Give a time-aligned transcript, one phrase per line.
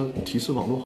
[0.00, 0.80] 它提示网络。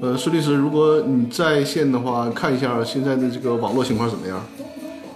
[0.00, 4.44] 呃，孙律师，如果你在线的话，看一下现在的这个网络情况怎么样？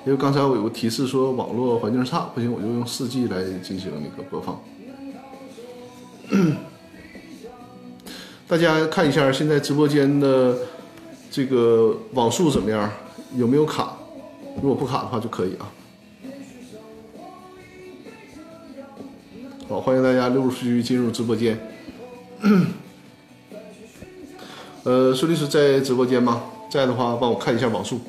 [0.07, 4.61] 因为刚才我有个提示说网络环境差，不行，我就用四 G 来进行那个播放。
[8.49, 10.57] 大家看一下现在直播间的
[11.31, 12.91] 这个网速怎么样？
[13.37, 13.97] 有没有卡？
[14.63, 15.71] 如果不卡的话就可以啊。
[19.71, 21.57] 好，欢迎大家陆陆续续进入直播间。
[24.83, 26.43] 呃，孙律师在直播间吗？
[26.69, 28.01] 在的话，帮我看一下网速。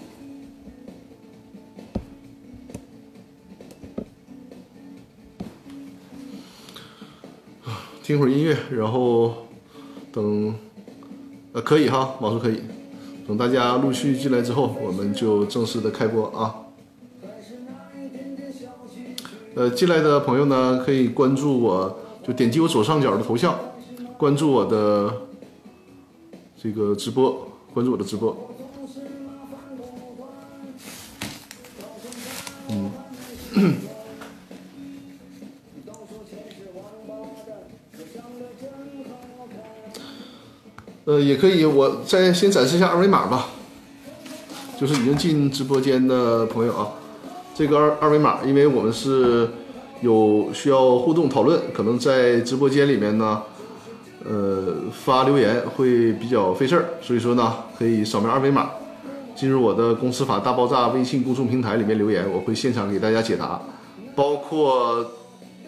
[8.01, 9.45] 听会儿音乐，然后
[10.12, 10.55] 等，
[11.53, 12.59] 呃，可以哈，网速可以。
[13.27, 16.55] 等大家陆续进来之后，我们就正式的开播啊。
[19.54, 23.54] 呃，进来的朋友呢，可以关注我，就点击我左上角的头像，
[24.18, 25.13] 关注我的
[26.62, 28.35] 这个直播，关注我的直播。
[32.70, 32.91] 嗯。
[41.04, 43.49] 呃，也可以，我再先展示一下二维码吧。
[44.79, 46.88] 就是已经进直播间的朋友啊，
[47.62, 49.48] 这个二二维码，因为我们是
[50.01, 53.40] 有需要互动讨论，可能在直播间里面呢，
[54.27, 58.67] 呃，发留言会比较费事儿，所以说呢，可以扫描二维码，
[59.35, 63.62] 进入我的公司法大爆炸微信公众平台里面留言，我会现场给大家解答。
[64.16, 65.06] 包括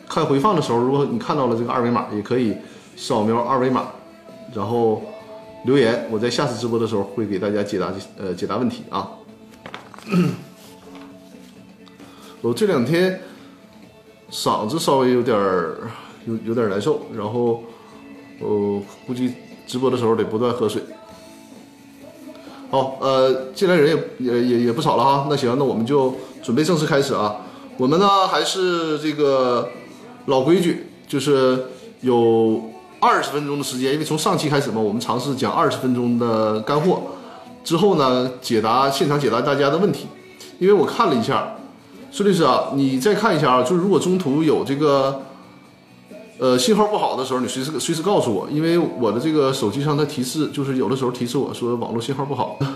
[0.09, 2.57] 看回放的时候，如果你看到了这个二维码，也可以
[2.95, 3.85] 扫描二维码，
[4.51, 4.99] 然后。
[5.65, 9.07] 留言，我在下次直播的时候会给大家解答呃解答问题啊。
[12.43, 13.21] 我这两天
[14.29, 15.77] 嗓子稍微有点儿
[16.27, 17.63] 有有点难受，然后
[18.41, 19.33] 我估计
[19.65, 20.81] 直播的时候得不断喝水。
[22.69, 25.27] 好，呃，进来人也也也也不少了哈。
[25.29, 27.37] 那行，那我们就准备正式开始啊。
[27.77, 29.69] 我们呢还是这个
[30.25, 31.67] 老规矩，就是
[32.01, 32.69] 有。
[32.99, 37.01] 二十分钟的时间，因为从上期开始嘛，我们尝试讲二十分钟的干货，
[37.61, 40.07] 之后呢，解答现场解答大家的问题。
[40.57, 41.53] 因为我看了一下，
[42.15, 45.19] 孙律师啊，你再看一下啊，就是如果中途有这个，
[46.37, 52.59] 呃，信号不好的时候，你随时随时告诉我，因为我的这个手机上它提示，就是有的时候提示我说网络信号不好。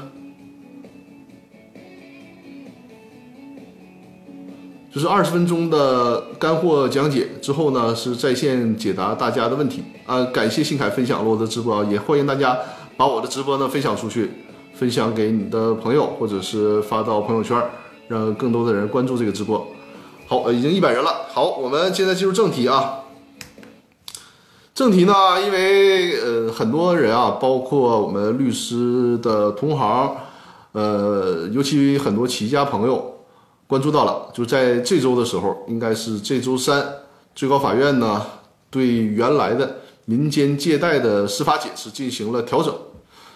[4.91, 10.23] 就是二十分钟的干货讲解之后呢，是在线解答大家的问题啊！
[10.33, 12.57] 感谢信凯分享了我的直播啊，也欢迎大家
[12.97, 14.31] 把我的直播呢分享出去，
[14.73, 17.55] 分享给你的朋友，或者是发到朋友圈，
[18.07, 19.67] 让更多的人关注这个直播。
[20.27, 21.27] 好，已经一百人了。
[21.29, 22.99] 好，我们现在进入正题啊。
[24.73, 25.13] 正题呢，
[25.43, 30.15] 因为呃很多人啊，包括我们律师的同行，
[30.73, 33.13] 呃，尤其很多企业家朋友。
[33.69, 36.85] 关注到了，就在这周的时候，应该是这周三，
[37.35, 38.25] 最高法院呢
[38.69, 42.73] 对原来的民间借贷的司法解释进行了调整。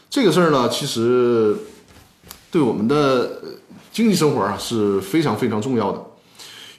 [0.09, 1.53] 这个事儿呢，其实
[2.49, 3.41] 对我们的
[3.91, 6.01] 经济生活啊是非常非常重要的。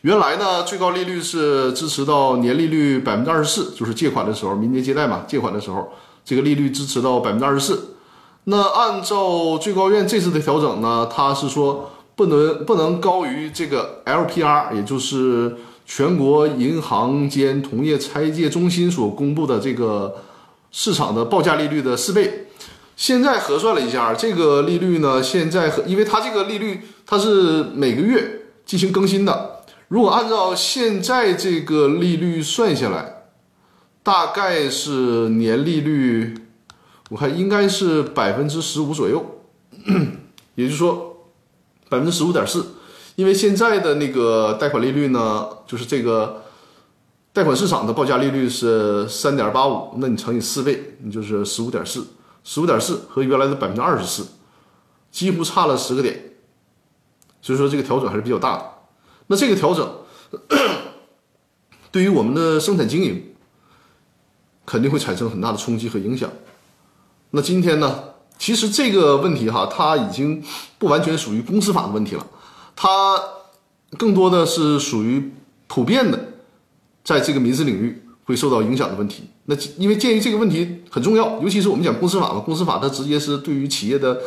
[0.03, 5.91] 原来呢，最高利率是支持到年利率百分之二十四，就是借款的时候，民间借贷嘛，借款的时候，
[6.25, 7.97] 这个利率支持到百分之二十四。
[8.45, 11.91] 那按照最高院这次的调整呢，他是说。
[12.15, 15.57] 不能不能高于这个 LPR，也就是
[15.87, 20.17] 全国银行间同业拆借中心所公布的这个
[20.71, 22.49] 市场的报价利率的四倍。
[23.03, 33.25] 现在核算了一下，这个利率呢，现在和因为它这个利率它是每个月进行更新的，如果按照现在这个利率算下来，
[34.05, 36.33] 大概是年利率，
[37.11, 39.41] 我看应该是百分之十五左右，
[40.55, 41.09] 也就是说。
[41.89, 42.65] 百分之十五点四，
[43.17, 46.45] 因为现在的那个贷款利率呢，就是这个
[47.31, 52.07] 贷款市场的报价利率是三点八五，那你乘以四倍，你就是十五点四，
[52.45, 54.27] 十五点四和原来的百分之二十四，
[55.11, 56.35] 几乎差了十个点，
[57.41, 58.73] 所以说这个调整还是比较大的。
[59.29, 59.99] 那这个调整
[61.91, 63.35] 对于我们的生产经营
[64.67, 66.31] 肯定会产生很大的冲击和影响。
[67.31, 68.05] 那今天呢？
[68.39, 70.43] 其实这个问题哈，它已经
[70.77, 72.27] 不完全属于公司法的问题了，
[72.75, 73.23] 它
[73.97, 75.33] 更多的是属于
[75.69, 76.19] 普遍的，
[77.05, 79.31] 在这个民事领域会受到影响的问题。
[79.47, 84.21] 那因为鉴于这个问题很重要，尤其是我们讲公司法嘛，公司法它直接是对于企业的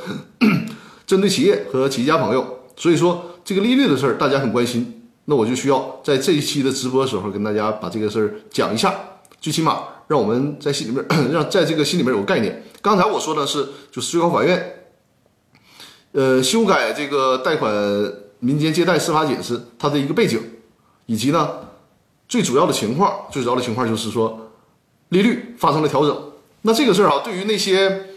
[1.07, 2.45] 针对企业和企业家朋友，
[2.75, 4.91] 所以说这个利率的事儿大家很关心。
[5.27, 8.93] 那我就需要在这一期的直播时候跟大家把这个事儿讲一下，
[9.41, 12.63] 最起码让我们在心里面 让在这个心里面有个概念。
[12.81, 14.85] 刚才我说的是就是最高法院，
[16.11, 17.73] 呃，修改这个贷款
[18.37, 20.39] 民间借贷司法解释它的一个背景，
[21.07, 21.49] 以及呢
[22.27, 24.44] 最主要的情况，最主要的情况就是说
[25.09, 26.17] 利率发生了调整。
[26.61, 28.07] 那这个事儿啊，对于那些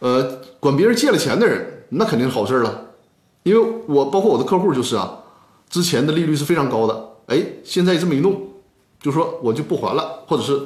[0.00, 2.90] 呃管别人借了钱的人，那肯定是好事了，
[3.42, 5.18] 因为我包括我的客户就是啊，
[5.68, 8.40] 之前的利率是非常高的，哎，现在这么一弄，
[9.00, 10.60] 就说我就不还了，或者是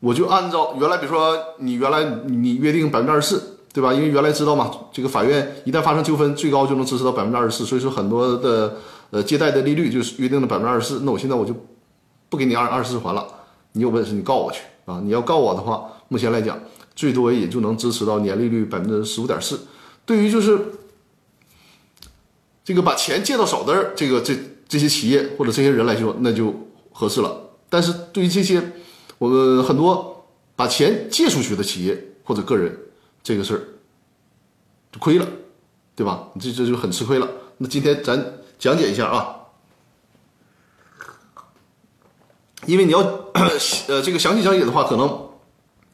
[0.00, 3.94] 我就按照原来，比如说你原来你约定百分之二十四，对吧？
[3.94, 8.78] 因为原来知道嘛，这个法院一旦发生纠纷，最高就能支持到百分之二十四，所以说很多的
[9.10, 11.54] 呃借贷的利率就是约定的百分之二十四，那我现在我就
[12.28, 13.24] 不给你二二十四还了，
[13.72, 15.00] 你有本事你告我去啊！
[15.04, 15.88] 你要告我的话。
[16.08, 16.60] 目前来讲，
[16.94, 19.60] 最多也就能支持到年利率百分之十五点四。
[20.04, 20.58] 对于就是
[22.64, 24.36] 这个把钱借到手的这个这
[24.68, 26.54] 这些企业或者这些人来说，那就
[26.92, 27.50] 合适了。
[27.70, 28.72] 但是对于这些
[29.18, 32.78] 我们很多把钱借出去的企业或者个人，
[33.22, 33.60] 这个事儿
[34.90, 35.26] 就亏了，
[35.96, 36.28] 对吧？
[36.38, 37.26] 这这就很吃亏了。
[37.56, 39.36] 那今天咱讲解一下啊，
[42.66, 42.98] 因为你要
[43.88, 45.28] 呃这个详细讲解的话，可能。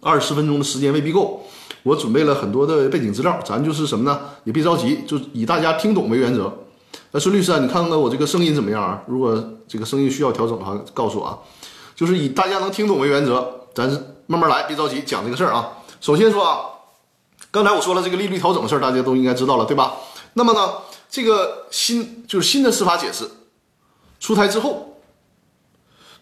[0.01, 1.43] 二十分钟的时间未必够，
[1.83, 4.21] 我准备了很多的背景资料，咱就是什么呢？
[4.45, 6.53] 也别着急，就以大家听懂为原则。
[7.11, 9.03] 那孙律师啊，你看看我这个声音怎么样啊？
[9.09, 11.37] 如果这个声音需要调整的话，告诉我啊。
[11.97, 13.45] 就是以大家能听懂为原则，
[13.75, 15.69] 咱是慢慢来，别着急讲这个事儿啊。
[16.01, 16.61] 首先说啊，
[17.51, 19.95] 刚才我说了这个利率调整的事儿，大家都应该知道了，对吧？
[20.35, 20.75] 那么呢，
[21.11, 23.29] 这个新就是新的司法解释
[24.21, 24.88] 出台之后。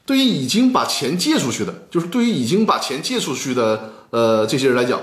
[0.06, 5.00] 对于已经把钱借出去的，就是对于已经把钱借出去的，呃，这些人来讲，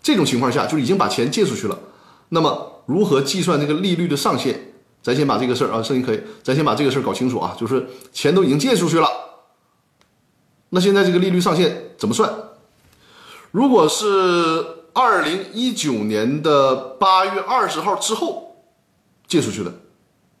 [0.00, 1.76] 这种情况下就已经把钱借出去了。
[2.28, 4.72] 那么如何计算这个利率的上限？
[5.02, 7.56] 咱先把这个事儿啊，声音可以，咱先把这个事儿搞清楚啊。
[7.58, 9.08] 就是钱都已经借出去了，
[10.68, 12.32] 那现在这个利率上限怎么算？
[13.50, 18.62] 如果是二零一九年的八月二十号之后
[19.26, 19.74] 借出去的，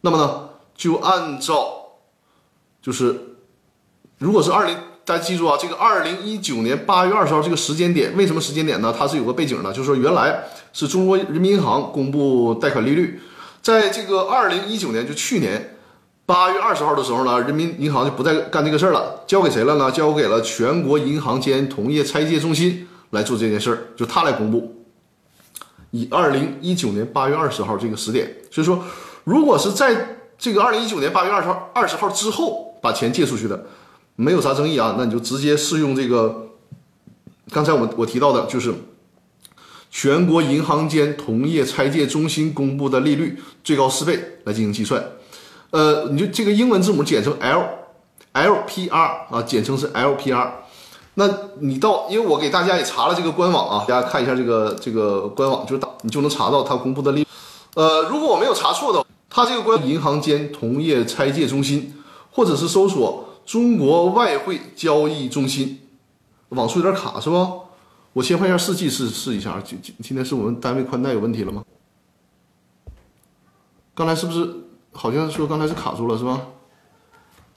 [0.02, 1.96] 那么呢，就按照
[2.80, 3.26] 就是。
[4.20, 8.94] 如果是二零，大家记住啊，这个二零一九年八月二十号这个时间点，为什么时间点呢？
[8.96, 10.44] 它是有个背景的，就是说原来
[10.74, 13.18] 是中国人民银行公布贷款利率，
[13.62, 15.74] 在这个二零一九年就去年
[16.26, 19.90] 八月二十号的时候呢，人民银行就不再干这个事儿了，交给谁了呢？
[19.90, 24.84] 交给了全国银行间同业拆借中心来做这件事儿，就他来公布，
[25.92, 28.84] 以二零一九年八月二十号这个时点，所以说，
[29.24, 33.64] 如果是在这个二零一九年八月二十号二十号之后把钱借出去的。
[34.16, 36.48] 没有啥争议啊，那你就直接适用这个，
[37.50, 38.74] 刚才我我提到的，就是
[39.90, 45.02] 全国银行间同业拆借中心公布的利率最高四倍来进行计算。
[45.70, 50.50] 呃，你就这个英文字母简称 L，LPR 啊，简称是 LPR。
[51.14, 51.28] 那
[51.60, 57.26] 你到，因为我给大家也查了这个官网啊，大家看一下这个这个官网，就是打你就能查到它公布的利。
[57.74, 61.94] 呃，如果我没有查错的，它这个关银行间同业拆借中心，
[62.30, 63.26] 或者是搜索。
[63.50, 65.80] 中国外汇交易中心，
[66.50, 67.62] 网速有点卡是不？
[68.12, 69.60] 我切换一下四 G 试试一下。
[69.60, 71.64] 今今今天是我们单位宽带有问题了吗？
[73.92, 74.54] 刚才是不是
[74.92, 76.46] 好像说刚才是卡住了是吧？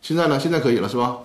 [0.01, 0.39] 现在呢？
[0.39, 1.19] 现在可以了是吧？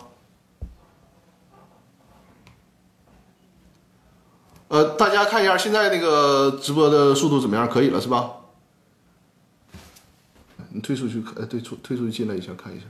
[4.69, 7.66] 呃，大家看一下现在那个直播的速度怎么样？
[7.66, 8.33] 可以了是吧？
[10.69, 12.85] 你退出去，呃，对，出退出去进来一下看一下。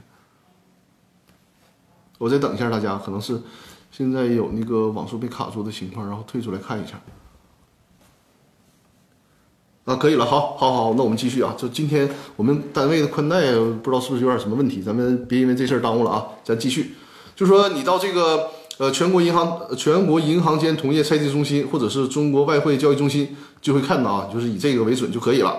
[2.19, 3.41] 我再等一下，大家可能是
[3.89, 7.01] 现在有那个网速被卡住的情况，然后退出来看一下。
[9.85, 11.55] 啊，可以了，好，好，好，那我们继续啊。
[11.57, 16.27] 就今天我们单位的宽带不知道是不是有点什么问题，咱们别因为这事儿耽误了啊。
[16.43, 16.93] 咱继续，
[17.35, 25.57] 就说你到这个呃全国银行、全国银行间同业拆借中心或者是中国外汇交易中心，就会看到啊，就是以这个为准就可以了。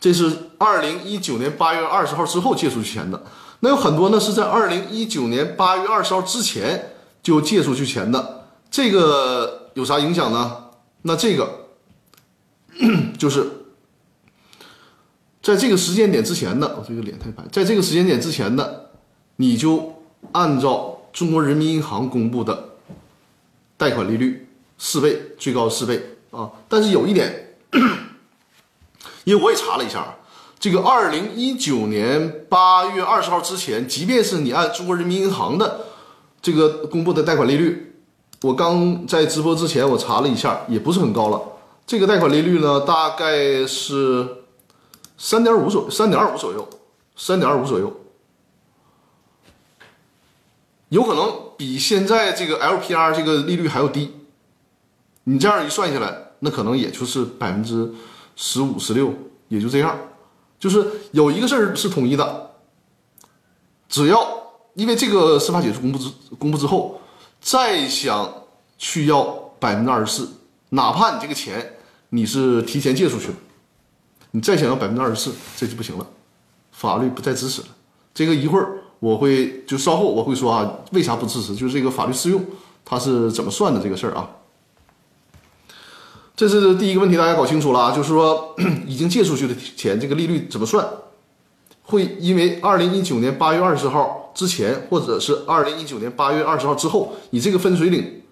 [0.00, 3.22] 这是二零一九年八月二十号之后借出去钱的。
[3.60, 10.70] 那有很多呢，是在二零一九年八月二十号之前就借出去钱的，这个有啥影响呢？
[11.02, 11.66] 那这个
[13.18, 13.46] 就是
[15.42, 18.90] 在这个时间点之前的，我这个脸太白，在这个时间点之前的，
[19.36, 20.02] 你就
[20.32, 22.70] 按照中国人民银行公布的
[23.76, 24.48] 贷款利率
[24.78, 26.50] 四倍，最高四倍啊。
[26.66, 27.56] 但是有一点，
[29.24, 30.16] 因为我也查了一下。
[30.60, 35.86] 这个二零一九年八月二十号之前，即便是你按中国人民银行的
[36.42, 37.94] 这个公布的贷款利率，
[38.42, 41.40] 我刚在直播之前我查了一下，也不是很高了。
[41.86, 44.28] 这个贷款利率呢，大概是
[45.16, 46.68] 三点五左三点二五左右，
[47.16, 47.90] 三点二五左右，
[50.90, 54.14] 有可能比现在这个 LPR 这个利率还要低。
[55.24, 57.90] 你这样一算下来，那可能也就是百分之
[58.36, 59.14] 十五、十六，
[59.48, 59.98] 也就这样。
[60.60, 62.50] 就是有一个事儿是统一的，
[63.88, 64.24] 只要
[64.74, 67.00] 因为这个司法解释公布之公布之后，
[67.40, 68.30] 再想
[68.76, 69.24] 去要
[69.58, 70.28] 百分之二十四，
[70.68, 71.76] 哪怕你这个钱
[72.10, 73.34] 你是提前借出去了，
[74.32, 76.06] 你再想要百分之二十四，这就不行了，
[76.72, 77.68] 法律不再支持了。
[78.12, 81.54] 这个一会儿我会就稍后我会说啊，为啥不支持？
[81.54, 82.44] 就是这个法律适用
[82.84, 84.28] 它是怎么算的这个事儿啊。
[86.40, 88.54] 这是第一个问题，大家搞清楚了啊，就是说
[88.88, 90.88] 已经借出去的钱，这个利率怎么算？
[91.82, 98.22] 会因为二零一九年八月二十号之前，或者是二零一九年八月二十号之后，你这个分水岭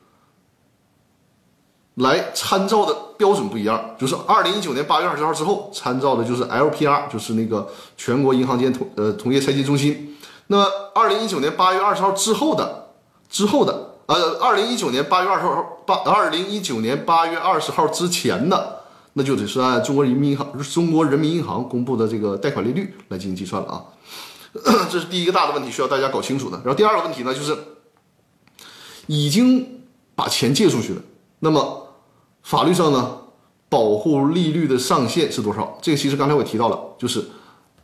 [1.97, 3.95] 来参照的标准不一样。
[3.99, 10.17] 就是二零一九年八月二十号之后，参照的就是 LPR，就是那个全国银行间同呃同业拆借中心。
[10.47, 12.87] 那么二零一九年八月二十号之后的
[13.29, 13.88] 之后的。
[14.09, 18.81] 呃，二零一九年八月二十号八，二零一九年八月二十号之前的，
[19.13, 23.85] 那就得是按中国人民银行中国人民银行公布的这个贷款利率来进行计算了啊。
[24.91, 26.57] 这是第一个大的问题，需要大家搞清楚的。
[26.65, 27.55] 然后第二个问题呢，就是
[29.09, 29.83] 已经
[30.15, 31.03] 把钱借出去了，
[31.41, 31.89] 那么
[32.43, 33.19] 法律上呢，
[33.69, 35.77] 保护利率的上限是多少？
[35.83, 37.23] 这个其实刚才我提到了，就是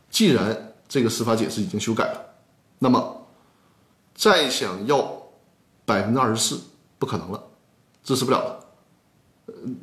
[0.09, 2.19] 既然这个司法解释已经修改了，
[2.79, 3.27] 那么
[4.15, 5.21] 再想要。
[5.85, 6.59] 百分之二十四
[6.97, 7.41] 不可能了，
[8.03, 8.59] 支持不了了。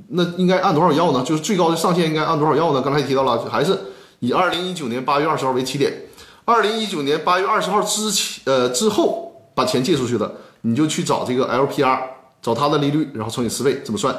[0.09, 1.23] 那应该按多少要呢？
[1.25, 2.83] 就是最高的上限应该按多少要呢？
[2.83, 3.79] 刚才提到了，还是
[4.19, 6.07] 以二零一九年八月二十号为起点，
[6.45, 12.03] 二零一九年八月二十号之前呃之后把钱借出去的，你就去找这个 LPR，
[12.43, 14.15] 找它的利率，然后乘以四倍，这么算。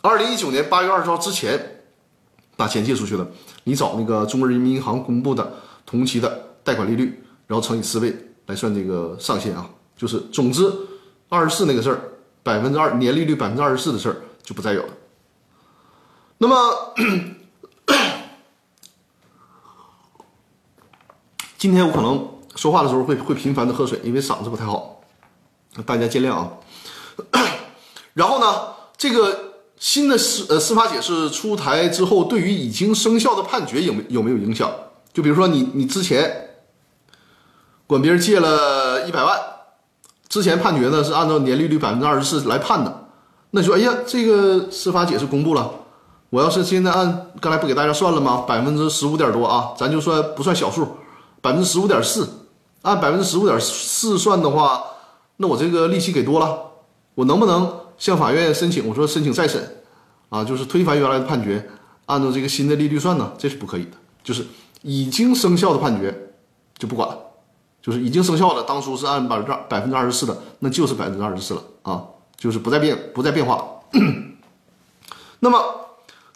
[0.00, 1.82] 二零一九年八月二十号之前
[2.56, 3.26] 把钱借出去的，
[3.64, 5.52] 你找那个中国人民银行公布的
[5.84, 9.68] 同期的贷款利率，然后乘以四倍来算这个上限啊。
[9.98, 10.72] 就是，总之，
[11.28, 12.00] 二十四那个事儿，
[12.44, 14.88] 百分之二年利率百分之二十四的事儿就不再有了。
[16.38, 16.94] 那么，
[21.58, 25.00] 今天我可能说话的时候会会频繁的喝水，因为嗓子不太好，
[25.84, 26.52] 大家见谅啊。
[28.14, 34.72] 然后呢，这个新的司呃司法解释出台之后，对于已经生效的判决有没有没有影响？
[35.12, 36.50] 就比如说你你之前
[37.88, 39.57] 管别人借了一百万。
[40.28, 43.08] 之前判决呢是按照年利率百分之二十四来判的，
[43.50, 45.70] 那说哎呀，这个司法解释公布了，
[46.30, 48.44] 我要是现在按刚才不给大家算了吗？
[48.46, 50.86] 百分之十五点多啊，咱就算不算小数，
[51.40, 52.28] 百分之十五点四，
[52.82, 54.84] 按百分之十五点四算的话，
[55.38, 56.58] 那我这个利息给多了，
[57.14, 58.86] 我能不能向法院申请？
[58.86, 59.82] 我说申请再审，
[60.28, 61.66] 啊，就是推翻原来的判决，
[62.04, 63.32] 按照这个新的利率算呢？
[63.38, 63.92] 这是不可以的，
[64.22, 64.44] 就是
[64.82, 66.14] 已经生效的判决
[66.76, 67.16] 就不管了。
[67.88, 72.04] 就是已经生效了，当初是按百分之百分之二十四的，那就是百分之二十四了啊，
[72.36, 73.66] 就是不再变不再变化。
[75.38, 75.58] 那么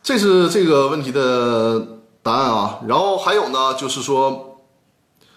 [0.03, 2.81] 这是这个问题的答案啊。
[2.89, 4.63] 然后还有呢，就是说，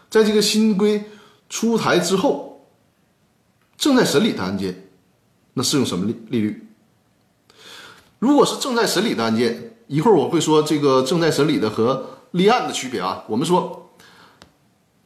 [0.09, 1.03] 在这个新规
[1.49, 2.65] 出台之后，
[3.77, 4.87] 正在审理的案件，
[5.55, 6.65] 那适用什么利利率？
[8.19, 13.25] 如果是正在审理的案件，一会儿我会说这个正在审理的和立案的区别啊。
[13.27, 13.81] 我们说。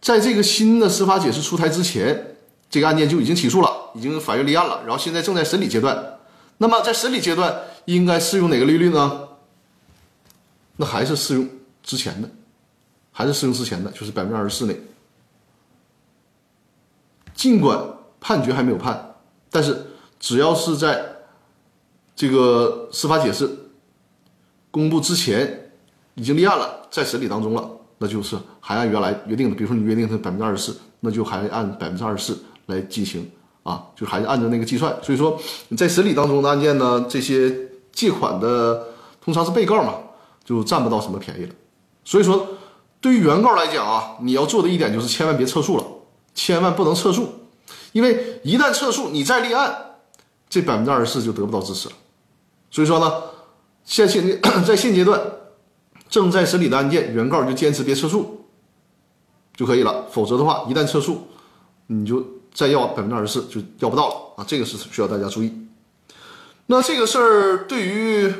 [0.01, 2.37] 在这个新的司法解释出台之前，
[2.69, 6.19] 这个案件就已经起诉了，已经法院立案了，然后现在正在审理阶段。
[6.57, 9.27] 那么在审理阶段应该适用哪个利率呢？
[10.77, 11.49] 那还是适用
[11.83, 12.29] 之前的，
[13.11, 14.75] 还是适用之前的，就是百分之二十四那。
[17.33, 17.81] 尽管
[18.19, 19.15] 判决还没有判，
[19.49, 19.87] 但是
[20.19, 21.05] 只要是在
[22.15, 23.49] 这个司法解释
[24.71, 25.71] 公布之前
[26.15, 27.78] 已经立案了，在审理当中了。
[28.01, 33.29] 那就是还按原来约定的，比如说你约定是百分之二十四，那就还按百分之二十四来进行
[33.63, 34.95] 啊，就还是按照那个计算。
[35.03, 35.37] 所以说
[35.77, 37.53] 在审理当中的案件呢，这些
[37.91, 38.87] 借款的
[39.21, 39.95] 通常是被告嘛，
[40.45, 41.51] 就占不到什么便宜了。
[42.05, 42.47] 所以说
[43.01, 45.83] 对于原告来讲啊，你要做的一点就是千万别撤诉了，
[46.33, 47.27] 千万不能撤诉，
[47.91, 49.75] 因为一旦撤诉，你再立案，
[50.49, 51.95] 这百分之二十四就得不到支持了。
[52.71, 53.11] 所以说呢，
[53.83, 55.19] 现现 在现阶段。
[56.09, 58.45] 正在审理的案件，原告就坚持别撤诉
[59.55, 60.07] 就可以了。
[60.11, 61.27] 否则的话，一旦撤诉，
[61.85, 64.45] 你就再要百分之二十四就要不到了啊！
[64.47, 65.53] 这个是需要大家注意。
[66.65, 68.33] 那这个事儿对于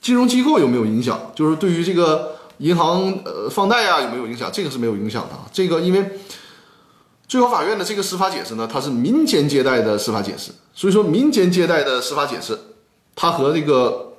[0.00, 1.30] 金融机构有没有影响？
[1.36, 4.50] 就是对于这个银行呃放贷啊有没有影响？
[4.52, 5.46] 这个是没有影响的啊。
[5.52, 6.18] 这个因为
[7.28, 12.58] 最高法院的这个司法解释呢，它是民间借贷的司法解释，所以说民间借贷的司法解释，
[13.14, 14.10] 它和这个。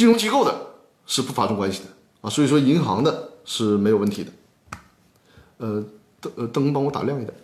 [0.00, 0.56] 金融机构的
[1.04, 1.84] 是不发生关系的
[2.22, 4.32] 啊，所以说银行的是没有问题的。
[5.58, 5.84] 呃，
[6.22, 7.36] 灯呃灯帮我打亮一点。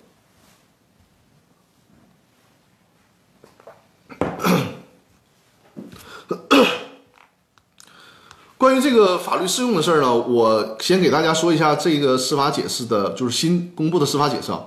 [8.57, 14.65] 关于这个法律适用的事儿呢，我先给大家说一下这个司法解释的，就是新公布的司法解释啊。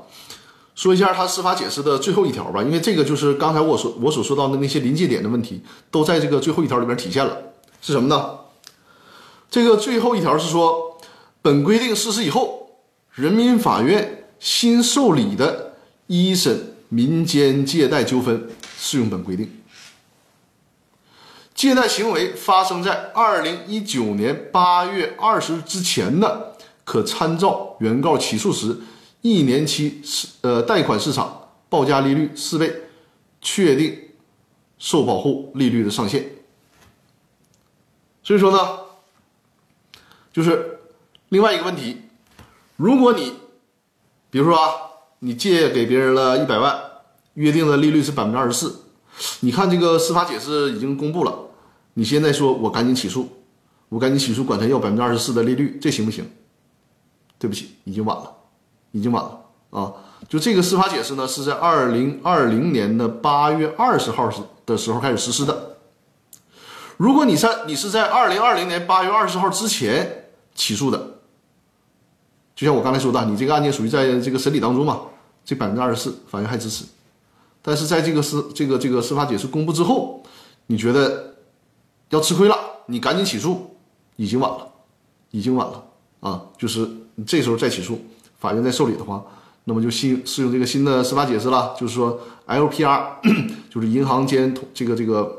[0.75, 7.36] 说一下它司法解释的最后一条吧，因为这个就是刚才我所我所说到的那些临界点的问题，都在这个最后一条里边体现了。
[7.81, 8.39] 是什么呢？
[9.50, 10.98] 这个最后一条是说，
[11.41, 12.69] 本规定实施以后，
[13.13, 15.74] 人民法院新受理的
[16.07, 19.50] 一审民间借贷纠纷适用本规定。
[21.55, 26.55] 借贷行为发生在二零一九年八月二十日之前的，
[26.86, 28.77] 可参照原告起诉时
[29.21, 32.74] 一年期市呃贷款市场报价利率四倍，
[33.41, 33.98] 确定
[34.77, 36.38] 受保护利率的上限。
[38.23, 38.57] 所以说呢，
[40.31, 40.79] 就是
[41.29, 41.97] 另外一个问题，
[42.75, 43.33] 如果你
[44.29, 44.71] 比如说啊，
[45.19, 46.79] 你借给别人了一百万，
[47.33, 48.83] 约定的利率是百分之二十四，
[49.39, 51.35] 你看这个司法解释已经公布了。
[51.95, 53.27] 你现在说，我赶紧起诉，
[53.89, 56.29] 我赶紧起诉，管他要百分之二十四的利率，这行不行？
[57.38, 58.31] 对不起，已经晚了，
[58.91, 59.93] 已经晚了啊！
[60.27, 65.77] 就这个司法解释呢，是在二零二零年的八月二十号时的时候开始实施的。
[66.99, 70.97] 如果你在你是在二零二零年八月二十号之前起诉的，
[72.53, 74.99] 就像我刚才说的，你这个案件属于在这个审理当中嘛，
[75.45, 76.83] 这百分之二十四法院还支持。
[77.61, 80.21] 但是在这个司这个这个司法解释公布之后，
[80.67, 81.27] 你觉得？
[82.09, 83.75] 要吃亏了，你赶紧起诉，
[84.15, 84.67] 已经晚了，
[85.29, 85.83] 已经晚了
[86.21, 86.41] 啊！
[86.57, 86.79] 就是
[87.13, 88.01] 你这时候再起诉，
[88.39, 89.23] 法院再受理的话，
[89.65, 93.03] 那么就新适用这个新的司法解释了，就是说 LPR
[93.69, 95.38] 就是银行间这个这个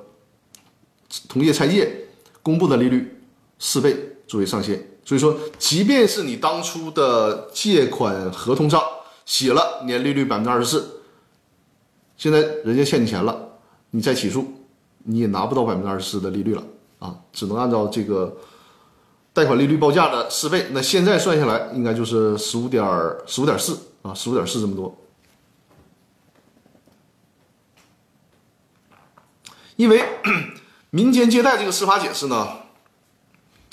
[1.28, 2.08] 同业拆借
[2.42, 3.20] 公布的利率
[3.58, 4.86] 四倍作为上限。
[5.04, 8.80] 所以说，即便是你当初的借款合同上
[9.24, 11.00] 写了年利率百分之二十四，
[12.16, 13.58] 现在人家欠你钱了，
[13.90, 14.46] 你再起诉。
[15.02, 16.62] 你也拿不到百分之二十四的利率了
[16.98, 18.36] 啊，只能按照这个
[19.32, 20.66] 贷款利率报价的四倍。
[20.72, 22.84] 那现在算下来，应该就是十五点
[23.26, 24.94] 十五点四啊，十五点四这么多。
[29.76, 30.04] 因为
[30.90, 32.48] 民间借贷这个司法解释呢，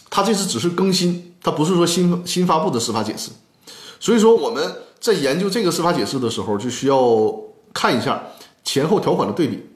[0.10, 3.32] 它这次只是更新，它不是说新新发布的司法解释。
[4.00, 7.34] 所以说我们在研究这个司法解释的时候，就需要
[7.74, 8.22] 看一下
[8.64, 9.68] 前后条款的对比。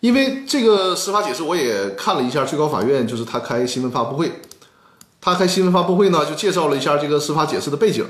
[0.00, 4.40] 因为这个司法解释，我也看了一下最高法院，就是他开新闻发布会，
[5.20, 8.06] 他开新闻发布会呢，就介绍了一下这个司法解释的背景，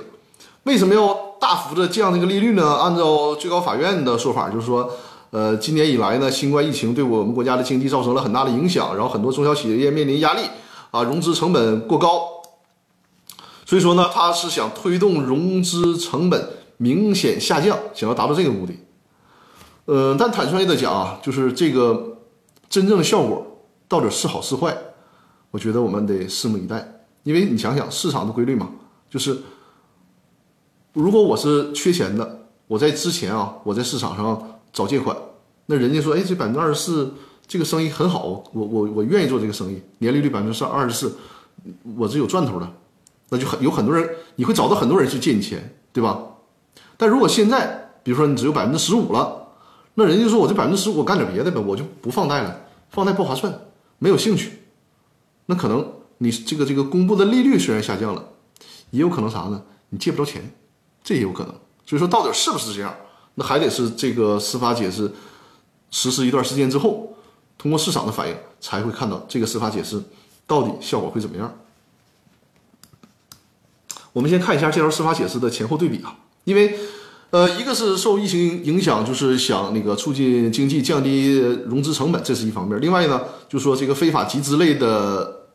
[0.65, 2.77] 为什么要大幅的降这个利率呢？
[2.77, 4.89] 按照最高法院的说法，就是说，
[5.31, 10.43] 呃，今年以来呢，新冠疫情对我们国家的经济造成了很大的影响，然后很多中小企业面临压力，
[10.91, 12.43] 啊，融资成本过高，
[13.65, 18.79] 所以说呢，他是想推动融资成本明显下降，想要达到这个目的。
[19.87, 22.19] 呃，但坦率的讲啊，就是这个
[22.69, 24.77] 真正的效果到底是好是坏，
[25.51, 26.93] 我觉得我们得拭目以待。
[27.25, 28.71] 因为你想想市场的规律嘛，
[29.11, 29.43] 就是
[30.93, 35.17] 如果我是缺钱的，我在之前啊，我在市场上找借款，
[35.65, 37.15] 那人家说，哎，这百分之二十四
[37.47, 41.17] 这个生意很好，我我我愿意做这个生意，年利率百分之二十四，
[41.97, 42.71] 我是有赚头的，
[43.31, 46.23] 那就很有很多人，你会找到很多人去借你钱，对吧？
[46.99, 49.45] 但如果现在，比如说你只有百分之十五了。
[49.95, 52.55] 那人家说我这百分之十五，我干点别的呗，我就不放贷了，
[52.91, 53.59] 放贷不划算，
[53.99, 54.61] 没有兴趣。
[55.47, 58.23] 那可能你这个这个公布的利率虽然下降了，
[58.91, 59.63] 也有可能啥呢？
[59.89, 60.53] 你借不着钱，
[61.03, 61.55] 这也有可能。
[61.87, 62.95] 所以说到底是不是这样，
[63.37, 65.11] 那还得是这个司法解释
[65.91, 67.15] 实施一段时间之后，
[67.57, 70.03] 通过市场的反应才会看到这个司法解释
[70.47, 71.57] 到底效果会怎么样。
[74.13, 76.77] 我们先看一下这条司法解释的前后对比啊，因为。
[77.31, 82.81] 呃，一个是受疫情影响，就是想那个促进经济、降低融资成本，这是一方面。
[82.81, 85.49] 另外呢，就说这个非法集资类的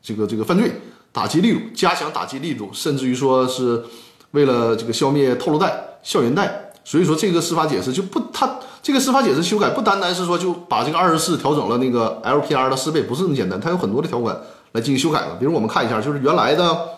[0.00, 0.72] 这个这个犯罪
[1.12, 3.84] 打击力度，加强打击力度，甚至于说是
[4.30, 6.69] 为了这个消灭套路贷、校园贷。
[6.90, 14.36] 所以说这个司法解释就不，它这个司法解释修改不单单是说就把这个二十四调整了那个 LPR 的四倍，不是那么简单，它有很多的条款
[14.72, 15.36] 来进行修改的。
[15.38, 16.88] 比如我们看一下，就是原来的，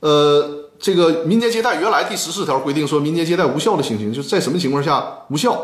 [0.00, 0.58] 呃。
[0.82, 5.56] 这个民间借贷原来第十四条规定说，民间借贷无效的情形，就在什么情况下无效？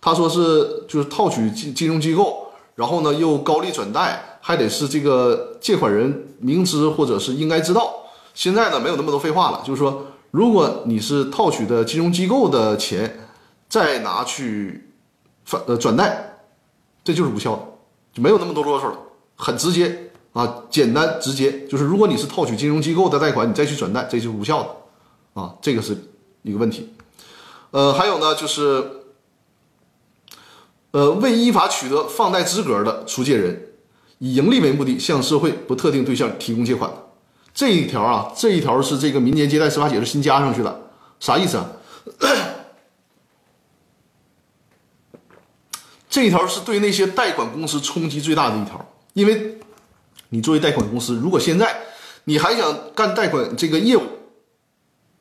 [0.00, 7.92] 他说是就是套取金金融机构，然后呢又高利转贷，还得是这个借款人明知或者是应该知道。
[8.32, 13.20] 现在呢没有那么多废话了，就是说，如果你是套取的金融机构的钱，
[13.68, 14.90] 再拿去
[15.44, 16.40] 反呃转贷，
[17.04, 17.62] 这就是无效的，
[18.12, 18.98] 就没有那么多啰嗦了，
[19.36, 25.96] 很直接啊，简单直接，就是如果你是套取金融机构的贷款，你再去转贷，这就是无效的啊，这个是
[26.42, 26.92] 一个问题。
[27.70, 28.84] 呃，还有呢，就是
[30.90, 33.68] 呃，未依法取得放贷资格的出借人，
[34.18, 37.03] 以盈利为目的向社会不特定对象提供借款的
[37.54, 40.80] 这一条啊，这一条是这个民间借贷司法解释新加上去的，
[41.20, 41.70] 啥意思啊？
[46.10, 49.58] 这一条是对那些贷款公司冲击最大的一条，因为
[50.30, 51.76] 你作为贷款公司，如果现在
[52.24, 54.02] 你还想干贷款这个业务，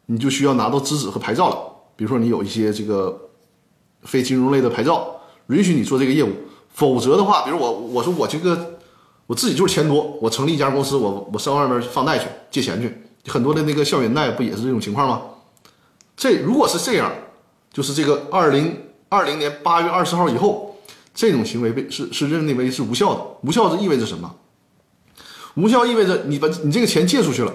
[0.08, 1.58] 你就需要拿到资质和牌照了。
[1.96, 3.30] 比如说你有一些这个
[4.04, 6.32] 非金融类的牌照，允许你做这个业务。
[6.74, 8.73] 否则的话，比如我我说我这个
[9.28, 12.96] 我自己就是钱多，我成立一家公司，我我上外面放贷去借钱去，
[13.28, 15.22] 很多的那个校园贷不也是这种情况吗？
[16.16, 17.12] 这如果是这样，
[17.72, 18.78] 就是这个二零
[19.10, 20.70] 二零年八月二十号以后。
[21.16, 24.34] 这种行为被是是认定为是无效的，无效这意味着什么？
[25.54, 27.54] 无效意味着你把你这个钱借出去了，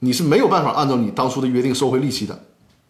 [0.00, 2.38] 你是没有办法按照你当初的约定收回利息的，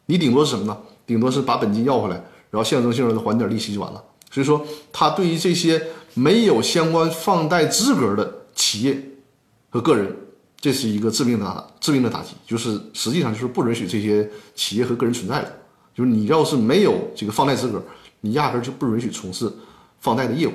[0.07, 0.77] 你顶多是什么呢？
[1.07, 2.16] 顶多是把本金要回来，
[2.51, 4.03] 然后象征性的还点利息就完了。
[4.33, 5.81] 所以说，它对于这些
[6.18, 9.00] 没有相关放贷资格的企业
[9.70, 10.16] 和个人，
[10.61, 15.59] 这是一个致命的致命的打击，就是实际上就是不允许这些企业和个人存在的，
[15.94, 17.83] 就是你要是没有这个放贷资格，
[18.22, 19.52] 你压根就不允许从事。
[20.00, 20.52] 放贷的业务，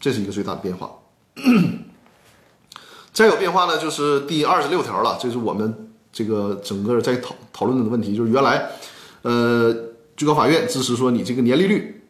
[0.00, 0.90] 这是一个最大的变化。
[3.14, 8.70] 再有变化呢，就是第二十六条了，这是我们这个整个在讨讨论的问题，就是原来，
[9.22, 9.72] 呃，
[10.16, 12.01] 最高法院支持说你这个年利率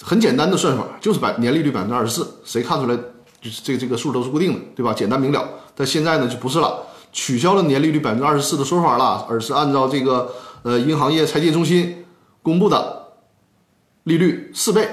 [0.00, 2.96] 很简单的算法，就是百年利率百分之二十四，谁看出来
[3.40, 4.94] 就是这个这个数都是固定的，对吧？
[4.94, 5.48] 简单明了。
[5.74, 12.04] 但现在呢就不是了，取消了年利率百分之二十四的说法了，而是按照这个呃银行业财界中心
[12.42, 13.08] 公布的
[14.04, 14.88] 利率四倍。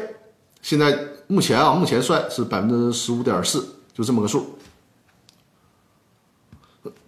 [0.62, 4.58] 现在目前啊，目前算是百分之十五点四，就这么个数。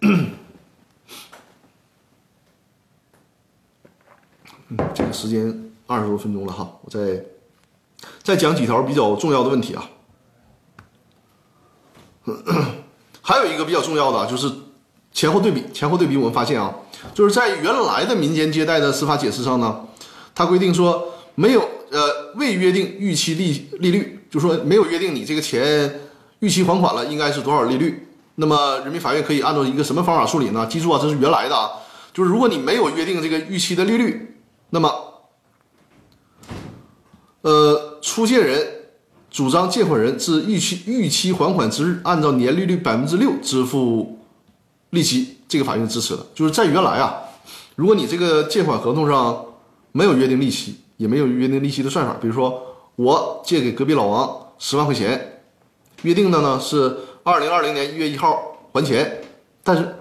[0.02, 0.30] 嗯，
[4.94, 7.24] 这个时间二十多分钟了哈，我再
[8.22, 9.88] 再讲几条比较重要的问题啊。
[13.22, 14.50] 还有一个比较重要的就是
[15.12, 16.74] 前后对比，前后对比，我们发现啊，
[17.14, 19.86] 就是在原来的民间借贷的司法解释上呢，
[20.34, 21.68] 它规定说没有。
[21.90, 26.00] 呃，未约定逾期利利率，就说没有约定你这个钱
[26.40, 28.06] 逾期还款了，应该是多少利率？
[28.34, 30.66] 那么人民法院可以按照一个什么方法处理呢？
[30.66, 31.70] 记住啊，这是原来的啊，
[32.12, 34.36] 就是如果你没有约定这个逾期的利率，
[34.68, 34.92] 那么，
[37.40, 38.66] 呃，出借人
[39.30, 44.18] 主张借款人自逾期逾期还款之日，按照年利率百分之六支付
[44.90, 46.24] 利息，这个法院支持的。
[46.34, 47.14] 就是在原来啊，
[47.76, 49.44] 如果你这个借款合同上
[49.92, 50.76] 没有约定利息。
[50.98, 52.60] 也没有约定利息的算法，比如说
[52.96, 55.40] 我借给隔壁老王十万块钱，
[56.02, 56.92] 约定的呢是
[57.22, 58.36] 二零二零年一月一号
[58.72, 59.22] 还钱，
[59.62, 59.94] 但是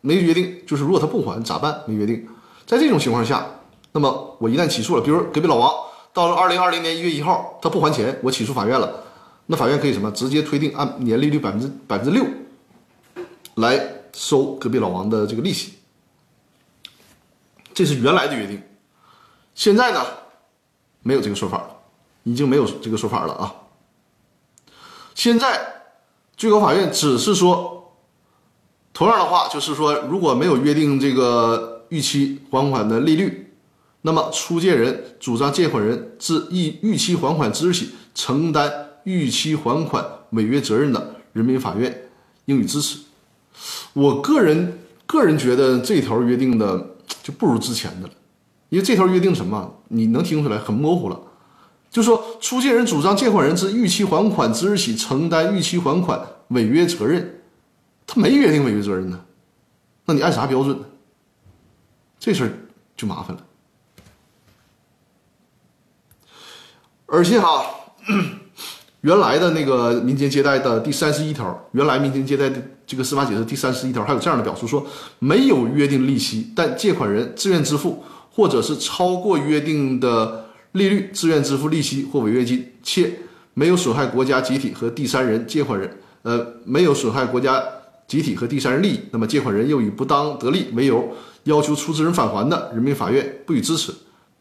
[0.00, 1.82] 没约定，就是如果他不还咋办？
[1.84, 2.26] 没约定，
[2.66, 3.46] 在这种情况下，
[3.92, 5.70] 那么我一旦起诉了，比如隔壁老王
[6.12, 9.04] 到了二零二零年一月一号他不还钱，我起诉法院了，
[9.46, 10.10] 那法院可以什么？
[10.10, 12.26] 直接推定按年利率百分之百分之六
[13.54, 13.80] 来
[14.12, 15.74] 收隔壁老王的这个利息，
[17.72, 18.62] 这是原来的约定，
[19.54, 20.04] 现在呢？
[21.02, 21.76] 没有这个说法了，
[22.24, 23.54] 已经没有这个说法了啊！
[25.14, 25.58] 现在
[26.36, 27.94] 最高法院只是说，
[28.92, 33.49] 同样的话，就是说，如果没有约定这个逾期还款的利率，
[34.02, 38.72] 那么出借人主张借款人自预逾期还款之日起承担
[39.04, 42.08] 逾期还款违约责任的，人民法院
[42.46, 42.98] 应予支持。
[43.92, 48.14] 我个人个人觉得这条约定的就不如之前的了。
[48.70, 49.82] 因为这条约定什么？
[49.88, 51.20] 你能听出来很模糊了，
[51.90, 57.40] 就说出借人主张借款人自逾期还款之日起承担逾期还款违约责任，
[58.06, 59.20] 他没约定违约责任呢，
[60.04, 60.84] 那你按啥标准呢？
[62.20, 62.52] 这事儿
[62.96, 63.44] 就麻烦了。
[67.10, 67.64] 而且哈，
[69.02, 74.86] 原来的那个民间借贷的第三十一条，原来民间借贷的这个司法解释第三十一条还有这样的表述，说
[75.18, 78.02] 没有约定利息，但借款人自愿支付。
[78.32, 83.12] 或者是超过约定的利率，自愿支付利息或违约金，且
[83.54, 87.60] 没有损害国家集体和第三人借款人，呃，没有损害国家
[88.06, 91.08] 集体和第三人利益，那么借款人又以不当得利为由
[91.42, 93.92] 要求出资人返还的，人民法院不予支持。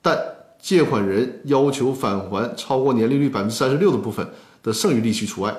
[0.04, 0.16] 但
[0.62, 4.28] 借款人要求返还超过年利率百分之三十六的部分
[4.62, 5.56] 的剩余利息除外。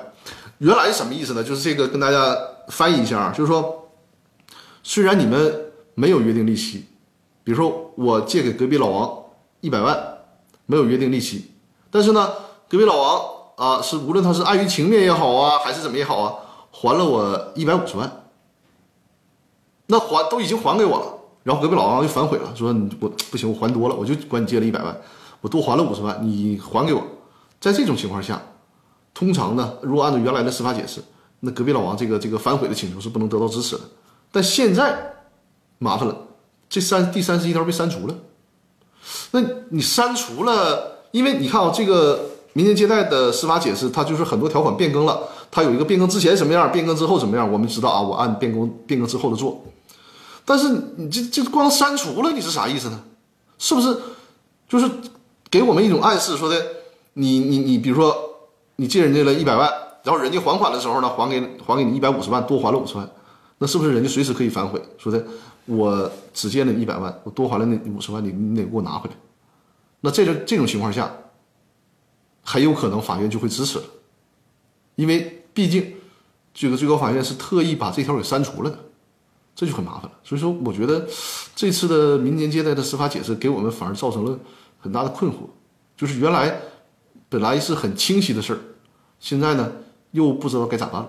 [0.59, 1.43] 原来是什么意思呢？
[1.43, 2.37] 就是这个跟大家
[2.69, 3.89] 翻译一下啊，就是说，
[4.83, 6.85] 虽然你们没有约定利息。
[7.43, 9.23] 比如说，我借给隔壁老王
[9.61, 10.17] 一百万，
[10.67, 11.49] 没有约定利息，
[11.89, 12.33] 但是呢，
[12.69, 13.21] 隔壁老王
[13.55, 16.35] 啊，是无论他是碍于情面也好啊，还是怎么也好啊，
[16.71, 18.25] 还了我一百五十万，
[19.87, 24.95] 那还都已经还给我了，然后隔壁老王就反悔了，说你我不行，我还多了，我就管你借了一百万，
[25.41, 27.01] 我多还了五十万，你还给我。
[27.59, 28.41] 在这种情况下，
[29.13, 31.01] 通常呢，如果按照原来的司法解释，
[31.39, 33.81] 那隔壁老王这个这个反悔的请求是不能得到支持的。
[34.31, 35.13] 但现在
[35.79, 36.15] 麻烦了，
[36.69, 38.15] 这三第三十一条被删除了。
[39.31, 42.19] 那你删除了，因为你看啊，这个
[42.53, 49.63] 民间借贷的司法解释，它就是很多条款变更了，它有一个变更之前什么样，变更之后怎么样，我们知道啊，我按变更变更之后的做。
[50.51, 53.01] 但是你这这光删除了，你是啥意思呢？
[53.57, 53.97] 是不是
[54.67, 54.91] 就是
[55.49, 56.61] 给我们一种暗示，说的
[57.13, 58.13] 你你你，比如说
[58.75, 59.71] 你借人家了一百万，
[60.03, 63.09] 然后人家还款的时候呢，还给还给你一百五十万，多还了五十万，
[63.59, 65.25] 那是不是人家随时可以反悔，说的？
[65.67, 69.15] 我只借了你一百万，我多还了那五十万，你你得给我拿回来。
[70.01, 71.09] 那这种这种情况下，
[72.43, 73.85] 很有可能法院就会支持了，
[74.95, 75.93] 因为毕竟
[76.53, 78.77] 这个最高法院是特意把这条给删除了的，
[79.55, 80.11] 这就很麻烦了。
[80.23, 81.07] 所以说，我觉得
[81.55, 84.39] 这次的民间借贷的司法解释给我们反而造成了
[84.79, 85.37] 很大的困惑，
[85.95, 86.59] 就是原来
[87.29, 88.59] 本来是很清晰的事儿，
[89.19, 89.71] 现在呢
[90.11, 91.07] 又不知道该咋办。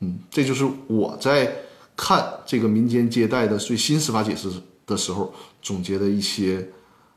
[0.00, 1.62] 嗯，这就是我在。
[1.98, 4.50] 看这个民间借贷的最新司法解释
[4.84, 6.70] 的时候，总结的一些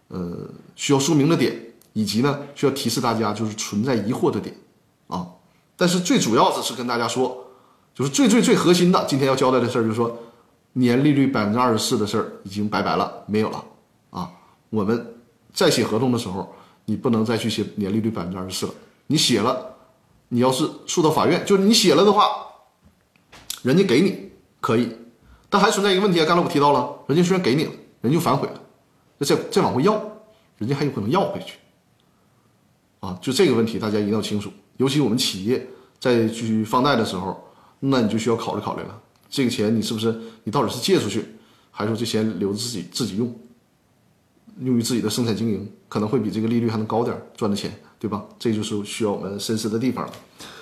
[0.08, 1.54] 呃需要说明的点，
[1.92, 4.56] 以及呢需要提示大家就是存在疑惑的点
[5.08, 5.28] 啊。
[5.76, 7.46] 但是最主要的是跟大家说，
[7.94, 10.18] 就是最最最核心的，今天要交代的事儿，就是说
[10.80, 13.66] 年利率百分之二十四的事儿已经拜拜了，没有了
[14.12, 14.32] 啊。
[14.70, 15.16] 我们
[15.52, 16.54] 再写合同的时候，
[16.86, 18.74] 你不能再去写年利率百分之二十四了。
[19.08, 19.76] 你写了，
[20.30, 22.24] 你要是诉到法院，就是你写了的话，
[23.62, 24.30] 人家给你。
[24.62, 24.94] 可以，
[25.50, 26.26] 但还存在一个问题啊！
[26.26, 28.62] 刚才我提到了，人家虽然给你了，人就反悔了，
[29.18, 29.94] 那再再往回要，
[30.58, 31.54] 人家还有可能要回去。
[33.00, 34.52] 啊，就这个问题大家一定要清楚。
[34.76, 35.66] 尤其我们企业
[35.98, 37.42] 在去放贷的时候，
[37.80, 40.14] 那你就需要考虑考虑了，这个钱你是不是
[40.44, 41.24] 你到底是借出去，
[41.72, 43.34] 还是说这钱留着自己自己用，
[44.62, 48.26] 用于自己的生产经营，可能会比这个利率还能高点赚的钱，对吧？
[48.40, 50.10] 这就是需要我们深思的地方。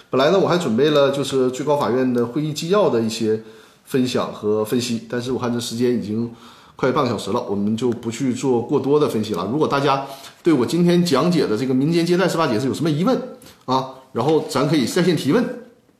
[0.09, 3.41] 本来呢，我还准备了就是最高法院的会议纪要的一些。
[3.87, 6.29] 分享和分析，但是我看这时间已经
[6.75, 9.47] 快半个小时了，我们就不去做过多的分析了。
[9.49, 10.05] 如果大家
[10.43, 13.17] 对我今天讲解的这个民间借贷司法解释有什么疑问
[13.63, 15.41] 啊，然后咱可以在线提问，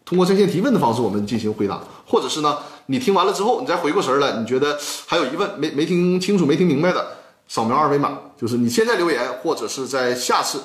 [0.08, 7.06] 通过在线提问的方式我们进行回答，或者是呢，你听完了之后你再回过神来，你觉得还有疑问没没听清楚、没听明白的，
[7.48, 10.62] 扫描二维码，就是你现在留言，或者是在下次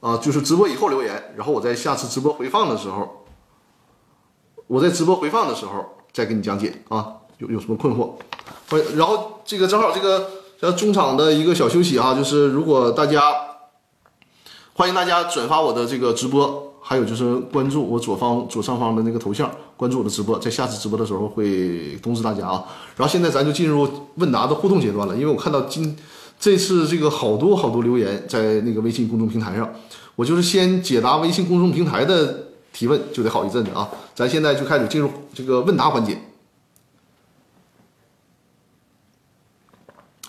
[0.00, 3.26] 啊，就是直播以后留言，然后我在下次直播回放的时候，
[4.66, 5.96] 我在直播回放的时候。
[6.12, 7.06] 再给你讲解啊，
[7.38, 8.14] 有有什么困惑？
[8.96, 10.28] 然后这个正好这个
[10.60, 13.22] 像中场的一个小休息啊，就是如果大家
[14.72, 22.64] 欢迎大家转发我的这个直播，还有就是关注我左方左上方的那个头像，关注我的直播，在下次直播的时候会通知大家啊。
[22.96, 25.96] 然后现在咱就进入问答的互动阶段了，因为我看到今
[26.40, 29.72] 这次这个好多好多留言在那个微信公众平台上，
[30.16, 32.46] 我就是先解答微信公众平台的。
[32.72, 33.90] 提问就得好一阵子啊！
[34.14, 36.16] 咱现在就开始进入这个问答环节。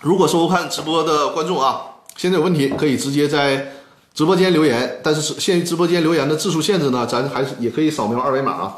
[0.00, 1.80] 如果收看直播的观众啊，
[2.16, 3.72] 现在有问题可以直接在
[4.14, 8.76] 直播间留言，但是限于直播间留言的字数限制呢，咱还是也可以扫描二维码啊。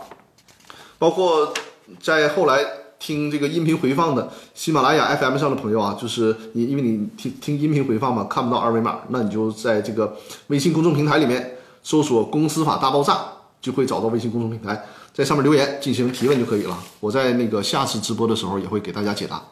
[0.99, 1.53] 包括
[2.01, 2.65] 在后来
[2.99, 10.17] 听这个音频回放的喜马拉雅 FM 上的朋友啊，就是你因为你听听音频回放嘛，看不到二维码，那你就在这个
[10.47, 13.29] 微信公众平台里面搜索“公司法大爆炸”。
[13.65, 16.79] 就会找到微信公众平台，在上面留言进行提问就可以了。
[17.01, 19.43] 我在那个下次直播的时候也会给大家解答。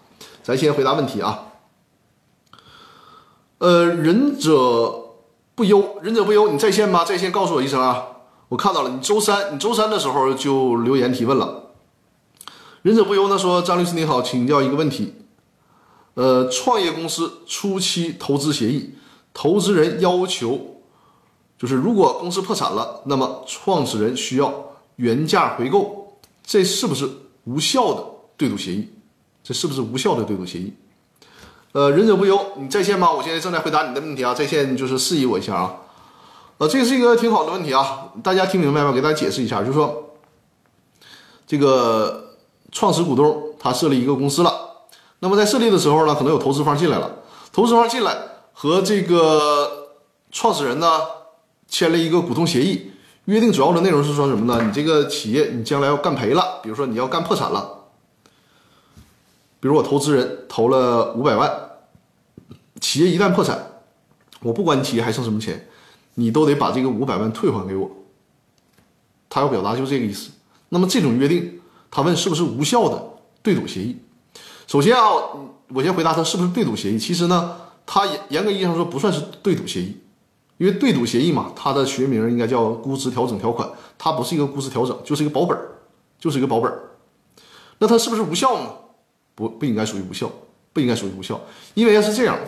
[0.42, 1.46] 咱先回答问题啊。
[3.56, 5.01] 呃，忍者
[5.54, 7.04] 不忧，忍者不忧，你在线吗？
[7.04, 8.06] 在线告诉我一声啊。
[8.48, 11.70] 我看到了，你周三，你周三的时候就留言提问了。
[12.82, 15.14] 忍者不忧呢说，张律师你好，请教一个问题。
[16.14, 18.94] 呃，创业公司初期投资协议，
[19.32, 20.82] 投资人要求。
[21.58, 24.52] 就是如果公司破产了，那么创始人需要
[24.96, 27.08] 原价回购，这是不是
[27.44, 28.04] 无效的
[28.36, 28.88] 对赌协议？
[29.44, 30.72] 这是不是无效的对赌协议？
[31.72, 33.10] 呃，忍者不忧，你在线吗？
[33.10, 35.74] 我现在正在回答你的问题啊，在线就是示意我一下啊。
[36.58, 38.92] 呃，这是一个挺好的问题啊，大家听明白吗？
[38.92, 40.10] 给大家解释一下，就是说，
[41.46, 42.36] 这个
[42.70, 44.52] 创始股东他设立一个公司了，
[45.20, 47.10] 那么在设立的时候呢，可能有投资方进来了，
[47.52, 48.16] 投资方进来
[48.52, 49.88] 和这个
[50.30, 50.86] 创始人呢。
[51.68, 52.92] 签了一个股东协议，
[53.24, 54.62] 约定主要的内容是说什么呢？
[54.62, 57.81] 你这个企业你将来要干赔了，比如说你要干破产了，
[59.62, 61.48] 比如我投资人投了五百万，
[62.80, 63.56] 企业一旦破产，
[64.40, 65.68] 我不管你企业还剩什么钱，
[66.14, 67.88] 你都得把这个五百万退还给我。
[69.30, 70.32] 他要表达就这个意思，
[70.70, 71.60] 那么这种约定，
[71.92, 73.00] 他问是不是无效的
[73.40, 73.98] 对赌协议？
[74.66, 75.08] 首先啊，
[75.68, 76.98] 我先回答他是不是对赌协议。
[76.98, 79.96] 其实呢，他严严格意义上说不算是对赌协议，
[80.58, 85.56] 因为对赌协议嘛，它的学名应该叫估值调整条款，它不是一个估值调整，就是一个保本，
[86.18, 86.72] 就是一个保本。
[87.78, 88.70] 那它是不是无效呢？
[89.34, 90.30] 不，不应该属于无效，
[90.72, 91.40] 不应该属于无效，
[91.74, 92.38] 因为是这样，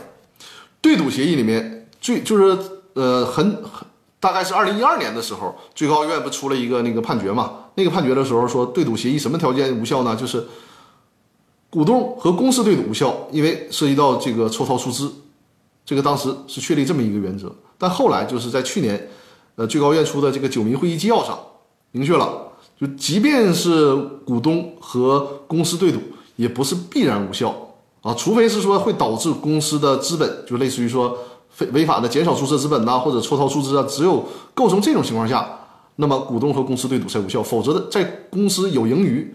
[0.81, 2.59] 对赌协议里面最就是
[2.95, 3.87] 呃很很
[4.21, 7.67] 大概是二零一二年的时候，最高院不出了一个那个判决嘛？
[7.75, 10.17] 那个判决的时候说，对赌协议什么条件无效呢？
[10.17, 10.47] 就是
[11.69, 15.13] 股东和公司对赌无效，因为涉及到这个抽逃出资，
[15.85, 17.53] 这个当时是确立这么一个原则。
[17.77, 19.11] 但后来就是在去年，
[19.57, 21.39] 呃，最高院出的这个九民会议纪要上
[21.91, 22.53] 明确了。
[22.81, 23.95] 就即便是
[24.25, 25.99] 股东和公司对赌，
[26.37, 27.55] 也不是必然无效
[28.03, 31.17] 啊，除非是说会导致公司的资本，就类似于说
[31.51, 35.49] 非违法的减少注册资本呐，或者抽逃出资啊，只有构成这种情况下，
[35.97, 37.43] 那么股东和公司对赌才无效。
[37.43, 39.35] 否则的，在公司有盈余，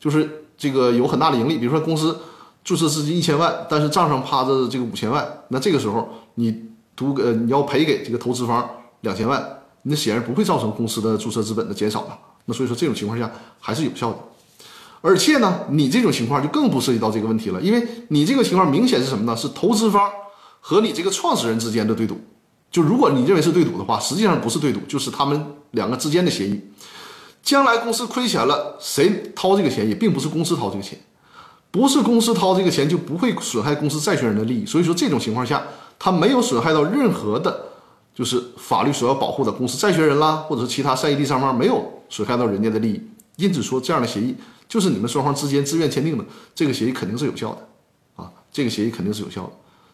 [0.00, 2.18] 就是这个有很大的盈利，比如说公司
[2.64, 6.64] 注册资金一千万，但是账上趴着这个五千万，那这个时候你
[6.96, 8.68] 赌呃你要赔给这个投资方
[9.02, 12.18] 两千万，那显然不会造成公司的注册资本的减少了。
[12.46, 13.30] 那所以说这种情况下
[13.60, 14.18] 还是有效的，
[15.00, 19.36] 而且呢，你这种情况就更不涉及到这个问题了，因为你这个情况明显是什么呢？
[19.36, 20.10] 是投资方
[20.60, 22.18] 和你这个创始人之间的对赌。
[22.70, 26.60] 就如果你认为是对赌的话，实际上不是对赌，就是他们两个之间的协议。
[27.42, 30.98] 将来公司亏钱了，谁掏这个钱也并不是公司掏这个钱，
[31.70, 34.66] 不是公司掏这个钱就不会损害公司债权人的利益。
[34.66, 35.62] 所以说这种情况下，
[35.98, 37.66] 他没有损害到任何的。
[38.14, 43.00] 就是法律所要保护的公司债权人啦，或者是其他善意第三方没有损害到人家的利益，
[43.36, 44.34] 因此说这样的协议
[44.68, 49.52] 就是你们双方之间自愿签订的，这个协议肯定是有效的，啊，这个协议肯定是有效的，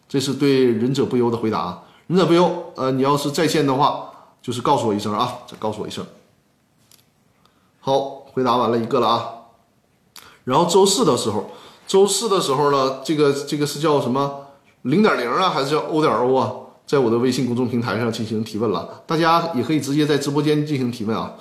[0.09, 1.81] 这是对仁者不忧的回答。
[2.07, 4.11] 仁者不忧，呃，你要是在线的话，
[4.41, 6.05] 就是告诉我一声啊，再告诉我一声。
[7.79, 9.29] 好，回答完了一个了啊。
[10.43, 11.49] 然后周四的时候，
[11.87, 14.47] 周四的时候呢，这个这个是叫什么
[14.83, 16.51] 零点零啊，还是叫 O 点 O 啊？
[16.85, 21.33] 在我的微信公众平台上进行提问了，大家也可以直接在直播间进行提问啊。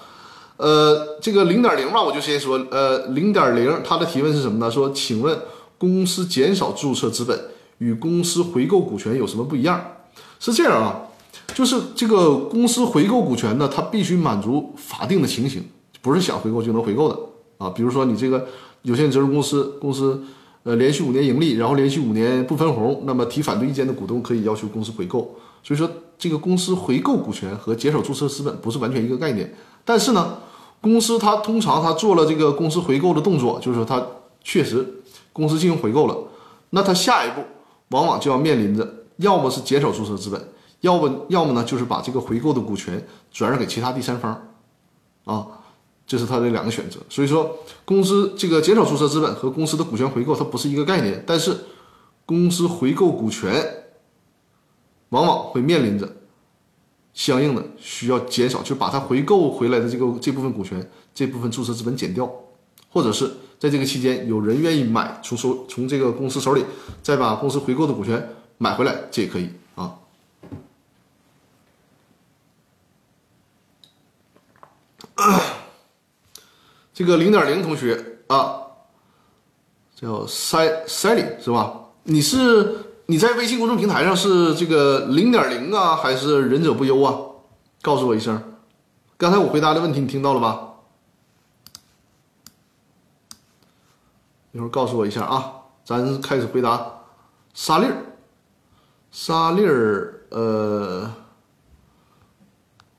[0.57, 4.71] 呃，这个零点零吧，我就先说，呃，零点零，他的提问是什么呢？
[4.71, 5.39] 说，请问
[5.79, 7.39] 公司减少注册资本
[7.79, 9.85] 与公司回购股权有什么不一样？
[10.39, 11.03] 是这样啊，
[11.55, 15.65] 就是这个公司回购股权呢，它必须满足法定的情形，
[16.01, 17.19] 不是想回购就能回购的
[17.59, 17.71] 啊。
[17.71, 18.47] 比如说你这个
[18.83, 20.23] 有限责任公司，公司。
[20.67, 25.37] 呃，连续五年盈利，然后连续五年不分红，那么提反对意见的股东可以要求公司回购。
[25.63, 25.87] 所以说，
[26.17, 29.55] 这个公司回购股权和减少注册资本不是完全一个概念。
[29.85, 30.39] 但是呢，
[30.81, 34.05] 公司它通常它做了这个公司回购的动作，就是说它
[34.43, 36.17] 确实公司进行回购了，
[36.71, 37.43] 那它下一步
[37.89, 40.49] 往往就要面临着，要么是减少注册资本，
[40.81, 44.49] 要么要么呢就是把这个回购的股权转让给其他第三方，
[45.25, 45.47] 啊。
[46.07, 51.57] 这是他的两个选择，所以说公司这个减少注册资本和公司的股权回购它不是一个概念，但是
[52.27, 53.55] 公司回购股权
[55.09, 56.07] 往往会面临着
[57.15, 62.31] 相应的需要减少，就把它回购回来的这个这部分股权这部分注册资本减掉，
[62.91, 66.65] 或者是在这个期间有人愿意买从手从这个公司手里
[67.03, 69.97] 再把公司回购的股权买回来，这也可以啊。
[76.93, 78.61] 这个零点零同学啊，
[79.95, 81.81] 叫塞塞里是吧？
[82.03, 87.15] 你是你在微信公众平台上是这个零点零啊，还是忍者不忧啊？
[87.83, 88.57] 告诉我一声。
[89.19, 90.71] 刚才我回答的问题你听到了吧？
[94.53, 95.53] 一会儿告诉我一下啊。
[95.85, 97.03] 咱开始回答
[97.53, 97.97] 沙粒儿，
[99.11, 101.13] 沙粒儿，呃，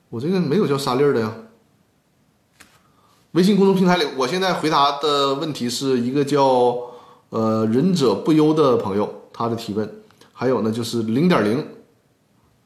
[0.08, 1.34] 我这个没有叫沙粒儿的呀。
[3.32, 6.78] 微信公众平台里，我现在回答的问题是一个叫
[7.30, 9.86] 呃忍者不忧的朋友他的提问，
[10.32, 11.62] 还有呢就是零点零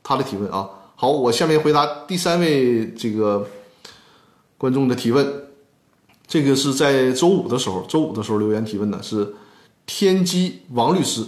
[0.05, 0.70] 他的提问啊。
[0.94, 3.44] 好，我下面回答第三位这个
[4.57, 5.44] 观众的提问，
[6.28, 9.34] 这个是在周五的时候，周五的时候留言提问的是
[9.84, 11.24] 天机王律师，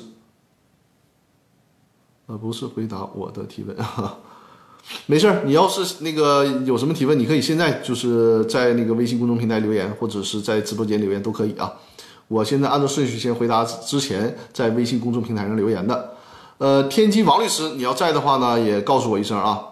[2.27, 4.19] 呃不是回答我的提问啊。
[5.07, 11.73] 没事儿，你要是那个有什么提问，你可以现在就是在那个微信公众平台留言，或者是在直播间留言都可以啊。
[12.29, 16.15] 我现在按照顺序先回答之前在微信公众平台上留言的。
[16.59, 19.69] 呃，天津王律师，你要在的话呢，也告诉我一声啊。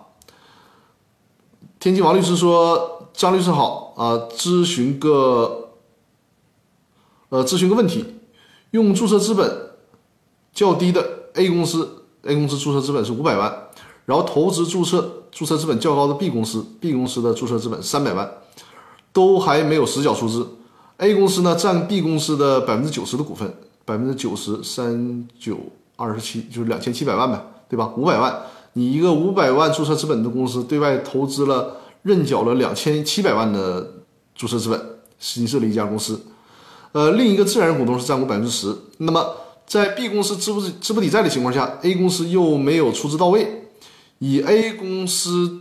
[1.79, 5.71] 天津王律师说：“张律师好啊，咨询个
[7.29, 8.05] 呃咨询个问题，
[8.73, 9.71] 用注册资本
[10.53, 13.69] 较低的 A 公司，A 公司注册资本是五百万。”
[14.07, 18.29] 然后投资注册注册资本较高的 B 公司，B 公司的注册资本三百万，
[19.13, 20.49] 都还没有实缴出资。
[21.01, 23.51] A 公司呢占 B 公司的百分之九十的股份，
[23.87, 25.59] 百分之九十三九
[25.97, 27.91] 二十七就是两千七百万呗，对吧？
[27.97, 28.43] 五百万，
[28.75, 33.95] 你一个五百万注册资本的公司对外投资了认缴了两千七百万的
[34.35, 34.79] 注册资本，
[35.19, 36.21] 新设了一家公司。
[36.93, 38.77] 呃，另一个自然人股东是占股百分之十。
[38.99, 39.35] 那么
[39.67, 43.71] 在 B 公司资不资不抵债的情况下，A 公司又没有出资到位，
[44.19, 45.61] 以 A 公司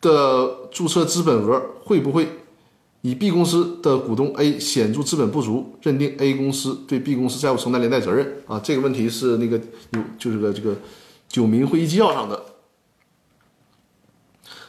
[0.00, 2.26] 的注册资本额会不会
[3.02, 8.58] 以 B 公司的股东 A 显著资本不足，认定 A 公司对 B 公司债务承担连带责任啊？
[8.64, 9.56] 这个问题是那个
[9.90, 10.74] 有就是个这个
[11.28, 12.42] 九民会议纪要上的。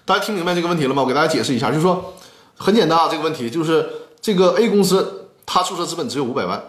[0.05, 1.01] 大家听明白这个问题了吗？
[1.01, 2.13] 我给大家解释一下，就是说
[2.57, 3.89] 很简单啊，这个问题就是
[4.21, 6.61] 这个 A 公司它注册资本只有五百万，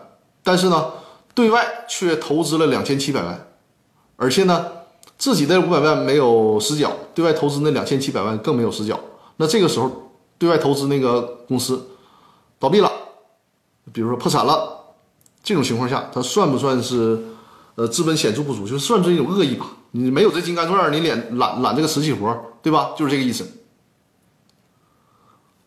[0.43, 0.93] 但是呢。
[1.37, 3.49] 对外却投资了两千七百万，
[4.15, 4.67] 而且呢，
[5.19, 9.01] 自己的五百万没有实缴，对外投资那两千七百万更没有实缴。
[9.39, 10.04] 那这个时候，
[10.45, 11.83] 对外投资那个公司
[12.59, 12.93] 倒闭了，
[13.93, 14.79] 比如说破产了，
[15.43, 17.19] 这种情况下，它算不算是
[17.77, 18.69] 呃资本显著不足？
[18.69, 19.67] 就是算是一种恶意吧。
[19.93, 22.91] 你没有这金刚钻，你揽揽揽这个瓷器活，对吧？
[22.97, 23.47] 就是这个意思。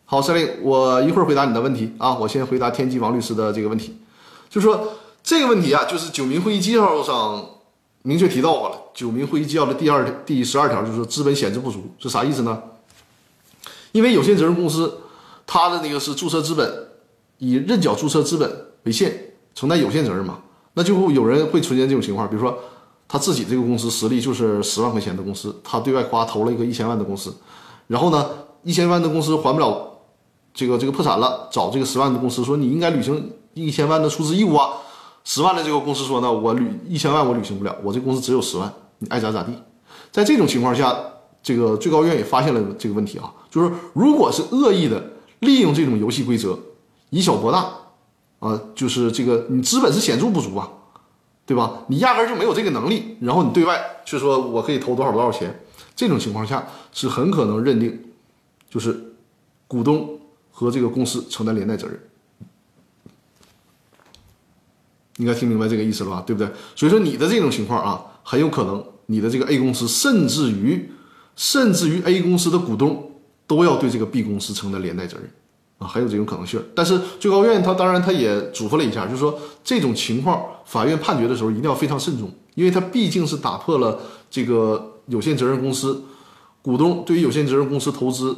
[0.04, 2.14] 好，司令，我一会儿回答你的问题啊。
[2.14, 3.98] 我先回答天机王律师的这个问题，
[4.48, 4.92] 就说。
[5.20, 7.44] 这个问题啊，就是九民会议纪要上
[8.00, 8.80] 明确提到过了。
[8.94, 12.62] 九民会议纪要的第二第十二条就是资本显著不足，是啥意思呢？
[13.92, 14.98] 因为有限责任公司
[15.46, 16.88] 它的那个是注册资本
[17.38, 19.12] 以认缴注册资本为限，
[19.54, 20.38] 承担有限责任嘛，
[20.74, 22.58] 那就会有人会出现这种情况，比如说
[23.06, 27.34] 他自己这个公司实力就是十万块钱的公司，他对外夸投了一个一千万的公司，
[27.86, 28.28] 然后呢，
[28.62, 29.98] 一千万的公司还不了，
[30.52, 34.70] 这个这个破产了，找这个十万的公司说你应该履行一千万的出资义务啊。
[35.24, 39.52] 十万的这个公司说呢，我履一千万我履行不了，我这公司只有十万，你爱咋咋地。
[40.10, 40.96] 在这种情况下，
[41.42, 46.58] 这个最高院也发现了这个问题啊，就是如果是恶意的利用这种游戏规则
[47.10, 47.72] 以小博大
[48.40, 50.68] 啊，就是这个你资本是显著不足啊，
[51.46, 51.84] 对吧？
[51.88, 55.60] 你压根就没有这个能力，然后你对外却说我可以投多少多少钱，
[55.96, 58.04] 这种情况下是很可能认定
[58.70, 59.14] 就是
[59.66, 60.20] 股东
[60.50, 61.98] 和这个公司承担连带责任。
[65.16, 66.22] 应该听明白这个意思了吧？
[66.24, 66.48] 对不对？
[66.76, 70.92] 所以说你的这种情况啊，很有可能你的这个 A 公司，甚至于
[71.34, 73.07] 甚至于 A 公司的股东
[73.48, 75.28] 都要对这个 B 公司承担连带责任
[75.78, 76.62] 啊，还有这种可能性。
[76.74, 83.98] 但是最高院他当然他也嘱咐了一下，就是说这种情况法院判决的时候一定要非常慎重，因为他毕竟是打破了
[84.30, 86.04] 这个有限责任公司
[86.62, 88.36] 股东对于有限责任公司投资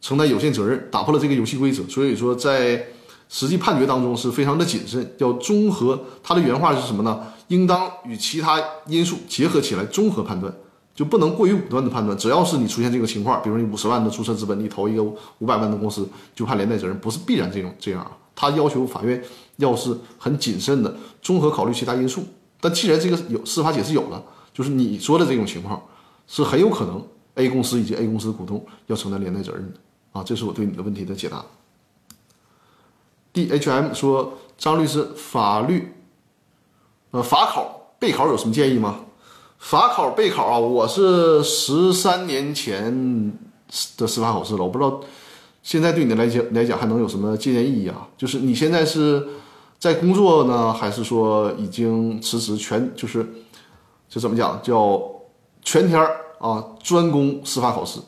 [0.00, 1.82] 承担有限责任，打破了这个游戏规则。
[1.88, 2.86] 所以说在
[3.28, 7.20] 实际判决当中是非常的谨慎，要综合他的原话是什么呢？
[7.48, 10.54] 应当与其他因素结合起来综合判断，
[10.98, 12.18] 就不能过于武断的判断。
[12.18, 18.10] 只要是你出现这个情况，比如你五十万的注册资本，你投一个五百万的公司，就判连带责任，不是必然这种这样啊。
[18.34, 19.22] 他要求法院
[19.58, 20.92] 要是很谨慎的
[21.22, 22.24] 综合考虑其他因素。
[22.60, 24.20] 但既然这个有司法解释有了，
[24.52, 25.80] 就是你说的这种情况
[26.26, 27.00] 是很有可能
[27.36, 29.78] A 公司以及 A 公司的股东要承担连带责任的
[30.10, 30.24] 啊。
[30.24, 31.44] 这是我对你的问题的解答。
[33.32, 35.92] D H M 说：“张律师，法律，
[37.12, 38.98] 呃，法考备考有什么建议吗？
[39.58, 43.32] 法考备考啊，我是十三年前
[43.96, 45.00] 的司法考试了，我不知道
[45.62, 48.08] 现在对你来讲来讲还能有什么借鉴意义啊？
[48.16, 49.26] 就是你现在是
[49.78, 53.26] 在工作呢，还是说已经辞职全就是
[54.08, 55.02] 就怎么讲叫
[55.62, 58.00] 全天儿啊专攻司法考试？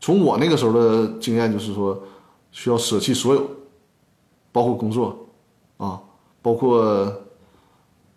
[0.00, 1.98] 从我那个时候的经验就是说，
[2.52, 3.48] 需要舍弃所有。”
[4.52, 5.16] 包括工作，
[5.76, 6.02] 啊，
[6.42, 7.06] 包括，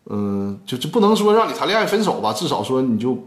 [0.06, 3.18] 嗯，就就不能说让你谈恋爱分手吧，至少说你就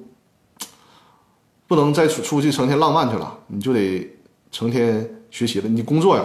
[1.67, 4.11] 不能再出出去成天浪漫去了，你就得
[4.51, 5.69] 成天学习了。
[5.69, 6.25] 你工作呀，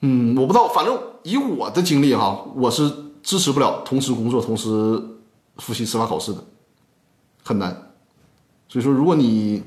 [0.00, 4.68] 嗯，我不知道，反正以我的经历哈，我是支持不了同时工作同时
[5.58, 6.44] 复习司法考试的，
[7.44, 7.92] 很难。
[8.68, 9.62] 所以说，如果你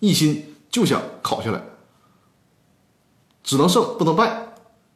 [0.00, 1.62] 一心就想考下来，
[3.44, 4.48] 只能胜不能败。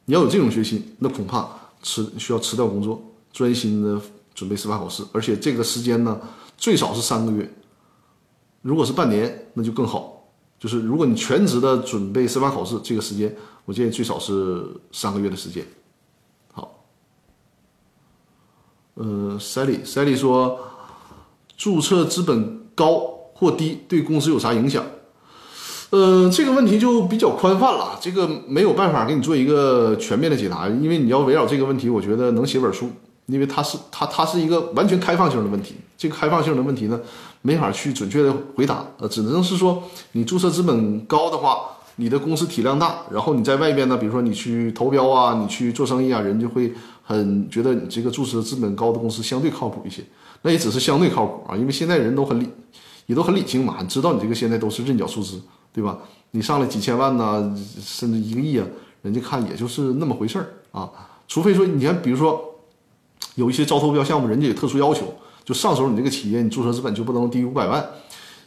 [0.05, 1.47] 你要有这种决心，那恐怕
[1.81, 3.01] 辞需要辞掉工作，
[3.31, 4.01] 专心的
[4.33, 6.19] 准备司法考试，而且这个时间呢，
[6.57, 7.49] 最少是三个月。
[8.61, 10.17] 如果是半年，那就更好。
[10.59, 15.65] 就是如果你全职的准备司法考试，这个时间，我建议最少是三个月的时间。
[16.53, 16.85] 好，
[18.93, 20.59] 呃，Sally，Sally 说，
[21.57, 23.01] 注册资本高
[23.33, 24.85] 或低对公司有啥影响？
[25.89, 32.91] 嗯，这个问题就比较宽泛了，这个没有办法给你做一个全面的解答，因为你要围绕这个问题，我觉得能写本书，
[33.31, 36.99] 因为它是它它是一个完全开放性的问题，这个开放性的问题呢，
[37.41, 41.61] 没法去准确的回答，呃，只能是说你注册资本高的话，
[41.95, 46.73] 你的公司体量大，然后你在外边呢，比如说你去投标啊，你去做生意啊，人就会
[47.03, 50.03] 很觉得你这个注册资本高的公司相对靠谱一些。
[50.41, 52.49] 那也只是相对靠谱啊，因为现在人都很理，
[53.05, 55.97] 也都很理性嘛，知道你这个现在都是认缴出资，对吧？
[56.31, 58.65] 你上来几千万呢，甚至一个亿啊，
[59.03, 60.89] 人家看也就是那么回事儿啊。
[61.27, 62.50] 除非说你看，比如说
[63.35, 65.13] 有一些招投标项目，人家有特殊要求，
[65.43, 67.85] 就上手你这个企业，你注册资本就不能低于五百万。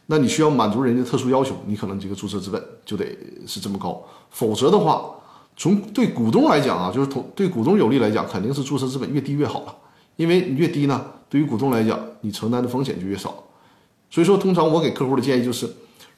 [0.07, 3.07] 那你需要满足人家特殊要求，你可能这个注册资本就得
[3.47, 5.11] 是这么高，否则的话，
[5.57, 9.74] 从对股东来讲啊，就是同对股东有利来讲，肯定是注册资本越低越好了，
[10.16, 13.35] 因为你越低呢，对于股东来讲，你承担的风险就越少。
[14.11, 15.66] 所以说，通常我给客户的建议就是，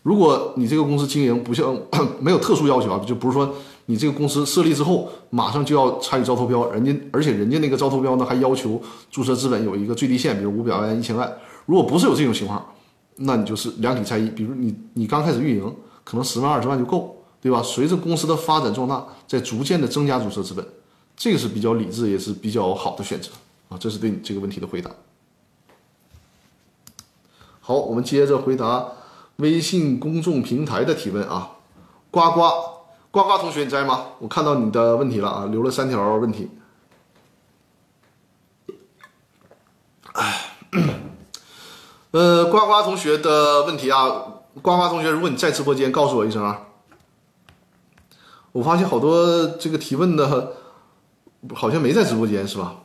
[0.03, 1.79] 如果你这个公司经营不像
[2.19, 3.55] 没有特殊要求啊，就不是说
[3.87, 8.81] 你这个公司设立之后马上就要参与招投标，人家而且人家那个招投标呢还要求
[9.11, 11.33] 注册资本有一个最低线，比如五百万、一千万，
[11.67, 12.65] 如果不是有这种情况。
[13.19, 15.75] 那你就是量体裁衣，比如你你刚开始运营，
[16.05, 17.63] 可能十万二十万就够，对吧？
[17.63, 20.63] 随着公司的发展壮大，在逐渐的增加注册资本，
[21.17, 23.31] 这个是比较理智也是比较好的选择
[23.71, 23.79] 啊。
[23.81, 24.91] 这是对你这个问题的回答。
[27.61, 28.87] 好，我们接着回答
[29.37, 31.53] 微信公众平台的提问啊。
[32.11, 32.43] 呱呱
[33.17, 34.09] 呱呱同学你在吗？
[34.19, 36.51] 我看到你的问题了啊，留了三条问题。
[40.13, 40.53] 哎。
[42.11, 44.07] 呃，呱呱同学的问题啊，
[44.61, 46.61] 呱呱同学，如果你在直播间，告诉我一声啊。
[48.53, 50.53] 我发现好多这个提问的，
[51.55, 52.77] 好像没在直播间是吧？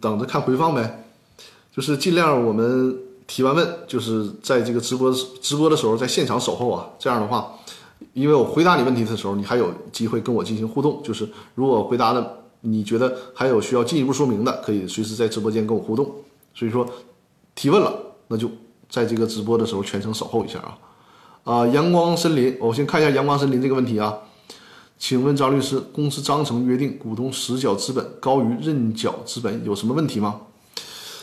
[0.00, 1.04] 等着看回放呗。
[1.76, 6.86] 就是尽量我们提完问，就是在这个直播直播的时候在现场守候啊。
[6.98, 7.52] 这样的话，
[8.14, 11.02] 因为我回答你问题的时候，你还有机会跟我进行互动。
[11.04, 16.10] 就是如果回答的你觉得还有需要进一步说明的，可以随时在直播间跟我互动。
[16.54, 16.88] 所以说
[17.54, 17.92] 提问了，
[18.28, 18.50] 那就。
[18.86, 20.78] 在这个直播的时候，全程守候一下啊！
[21.42, 24.14] 啊，阳光森林，我先看一下阳光森林这个问题啊。
[24.98, 30.42] 请问张律师，公司章程约定股东实缴资本高于认缴资本有什么问题吗？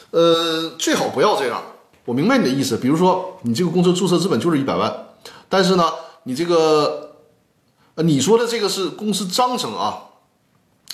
[0.10, 1.62] 呃，最好不要这样。
[2.04, 4.94] 我明白你的意思，比如说你这个公司注册资本就是一百万，
[5.48, 5.84] 但是呢，
[6.24, 7.16] 你这个
[7.96, 10.04] 呃，你说的这个是公司章程啊，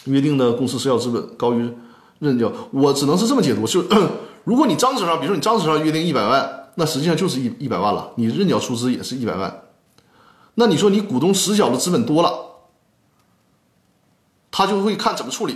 [0.05, 1.73] 约定的公司实缴资本高于
[2.19, 3.83] 认缴，我只能是这么解读，就
[4.45, 6.53] 如果你章程上，比如说你章程上约定一百万。
[6.79, 9.63] 那实际上就是一一百万了，你认缴出资也是一百万，
[10.53, 12.31] 那你说你股东实缴的资本多了，
[14.51, 15.55] 他就会看怎么处理。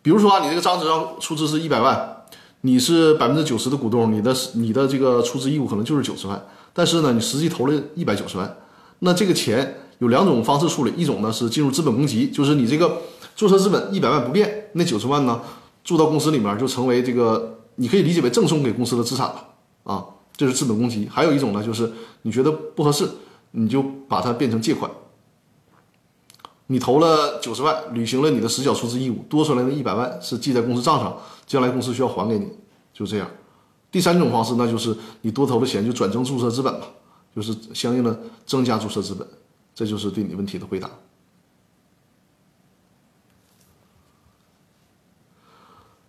[0.00, 2.24] 比如说啊，你这个章程上出资是一百万，
[2.60, 6.40] 你是百分之九十的股东，你的你的这个出资义务可能就是九十万，
[6.72, 8.56] 但是呢，你实际投了一百九十万，
[9.00, 13.02] 那这个钱有两种方式处理，一种呢是进入资本公积，就是你这个
[13.34, 15.40] 注册资本一百万不变，那九十万呢
[15.82, 19.46] 注到公司里面就成为这个，你可以理解为赠送给公司的资产了。
[19.84, 20.04] 啊，
[20.36, 21.08] 这是资本公积。
[21.10, 21.90] 还有一种呢，就是
[22.22, 23.08] 你觉得不合适，
[23.52, 24.90] 你就把它变成借款。
[26.66, 31.16] 你投了九十万，履行了你的实缴出资义务，多出来的一百万是记在公司账上，
[31.46, 32.46] 将来公司需要还给你，
[32.94, 33.28] 就这样。
[33.90, 36.86] 第三种方式，那就是你多投的钱就转成注册资本嘛，
[37.34, 39.26] 就是相应的增加注册资本。
[39.74, 40.90] 这就是对你问题的回答。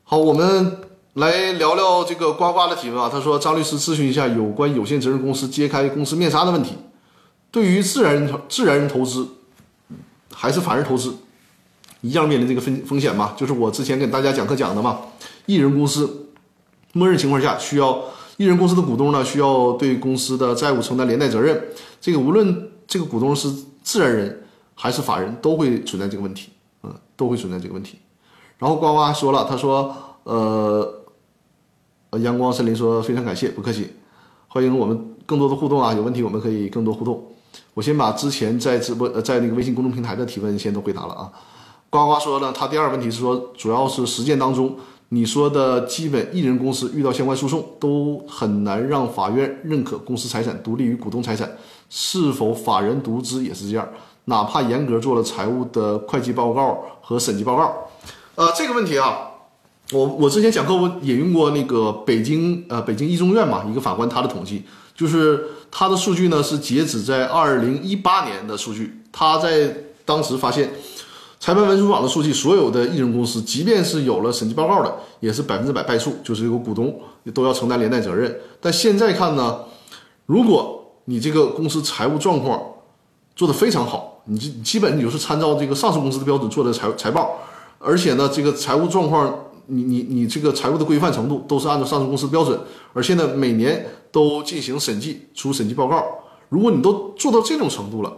[0.04, 0.78] 好，我们。
[1.16, 6.78] 来聊聊这个呱呱的提问啊，他说张律师咨询一下有关有限责任公司揭开公司面纱的问题。
[7.52, 9.28] 对于自然人自然人投资
[10.34, 11.14] 还是法人投资，
[12.00, 13.34] 一样面临这个风风险嘛？
[13.36, 15.02] 就是我之前给大家讲课讲的嘛，
[15.48, 16.30] 一人公司
[16.94, 18.04] 默认情况下需要
[18.38, 21.62] 一人公司的股东呢需要对公司的债务承担连带责任，
[22.00, 23.52] 这个无论这个股东是
[23.84, 24.44] 自然人
[24.76, 26.50] 还是法人都会存在这个问题，
[26.84, 27.98] 嗯，都会存在这个问题。
[28.58, 30.98] 然后呱呱说了，他说呃。
[32.14, 33.88] 呃，阳光森林说非常感谢，不客气，
[34.50, 35.94] 欢迎我们更多的互动啊！
[35.94, 37.26] 有问题我们可以更多互动。
[37.74, 41.32] 我先把之前在直播呃在那个微信公众平台的提问先都回答了啊。
[41.90, 44.76] 呱呱说呢，他第二个问题是说，主要是实践当中
[45.14, 51.58] 你说的基本一人公司遇到相关诉讼都很难让法院认可公司财产独立于股东财产，
[51.90, 53.86] 是否法人独资也是这样？
[54.26, 57.90] 哪怕严格做了财务的会计报告和审计报告，
[58.36, 59.28] 呃，这个问题啊。
[59.92, 64.64] 我我之前讲课，我引用过那个北京呃北京一中院嘛，一个法官他的统计，
[64.96, 70.72] 就是他的数据呢是截止在二零一八年的数据，他在当时发现，
[71.42, 77.02] 裁判文书网的数据，所有的艺人公司，即便是有了审计报告的，也是百分之百败诉，就是有股东
[77.34, 78.40] 都要承担连带责任。
[78.60, 79.62] 但现在看呢，
[80.28, 82.62] 如果你这个公司财务状况
[83.36, 87.40] 做得非常好，你基基本你就是参照这个上市公司的标准做的财财报，
[87.80, 89.36] 而且呢这个财务状况。
[89.68, 92.60] 你你你这个财务的规范程度都是按照上市公司标准，
[92.94, 96.04] 而现在每年都进行审计，出审计报告。
[96.50, 98.12] 如果你都做到这种程度了，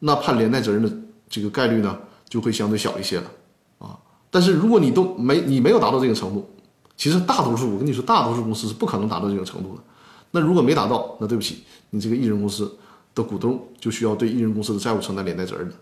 [0.00, 0.90] 那判连带责任的
[1.28, 1.96] 这个概率呢
[2.28, 3.30] 就会相对小一些了
[3.78, 3.98] 啊。
[4.30, 6.48] 但是如果你都没你没有达到这个程度，
[6.96, 9.82] 其实大多数我跟你说，大多数公司是不可能达到这种程度的。
[10.30, 12.76] 那如果没达到，那对不起，你这个艺人公司
[13.14, 15.74] 的股东就需要对艺人公司的债务承担连带责任的。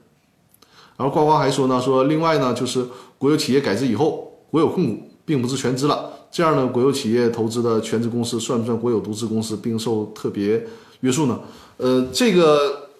[0.96, 2.86] 然后呱呱还说呢，说另外呢，就是
[3.18, 10.64] 国有企业改制以后，国有控股并不是全资了，这样呢，国有企业投资的全资公司算不算国有独资公司，并受特别
[11.00, 11.40] 约束呢？
[11.78, 12.90] 呃，这个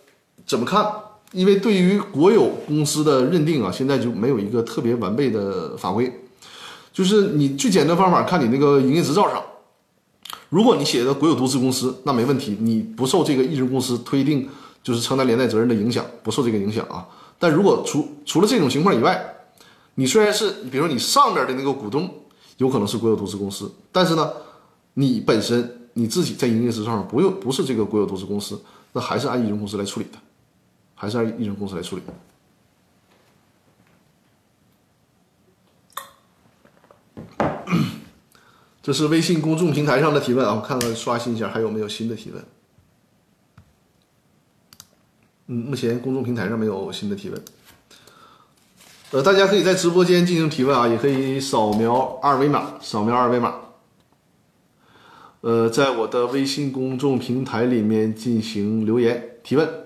[0.45, 0.85] 怎么看？
[1.35, 6.11] 因为对于国有公司的认定啊，现在就没有一个特别完备的法规。
[6.93, 9.43] 就是你最简单方法，看你那个营业执照上，
[10.49, 14.49] 如果你写的国有独资公司，那没问题，你不受这个一人公司推定
[14.81, 17.05] 就是承担连带责任的影响，不受这个影响啊。
[17.37, 19.21] 但如果除除了这种情况以外，
[19.97, 22.09] 你虽然是比如说你上边的那个股东
[22.59, 24.31] 有可能是国有独资公司，但是呢，
[24.95, 28.57] 你本身你自己在营业执照上不用不是这个国有独资公司，
[28.93, 30.19] 那还是按一人公司来处理的，
[31.05, 32.03] 还是按一人公司来处理。
[38.83, 42.45] 这是微信公众平台上的提问啊，我看看刷新一下还有没有新的提问。
[45.47, 47.43] 嗯，目前公众平台上没有新的提问。
[49.11, 53.55] 呃，大家可以在直播间进行提问啊，也可以扫描二维码，扫描二维码。
[55.43, 59.84] 呃，在我的微信公众平台里面进行留言提问，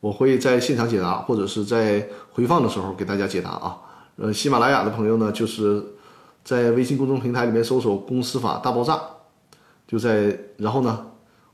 [0.00, 3.78] 我会在现场解答，或者是在回放的时候给大家解答啊。
[4.16, 5.84] 呃，喜马拉雅的朋友呢，就是
[6.44, 9.00] 在微信公众平台里面搜索“公司法大爆炸”，
[9.86, 11.06] 就在然后呢。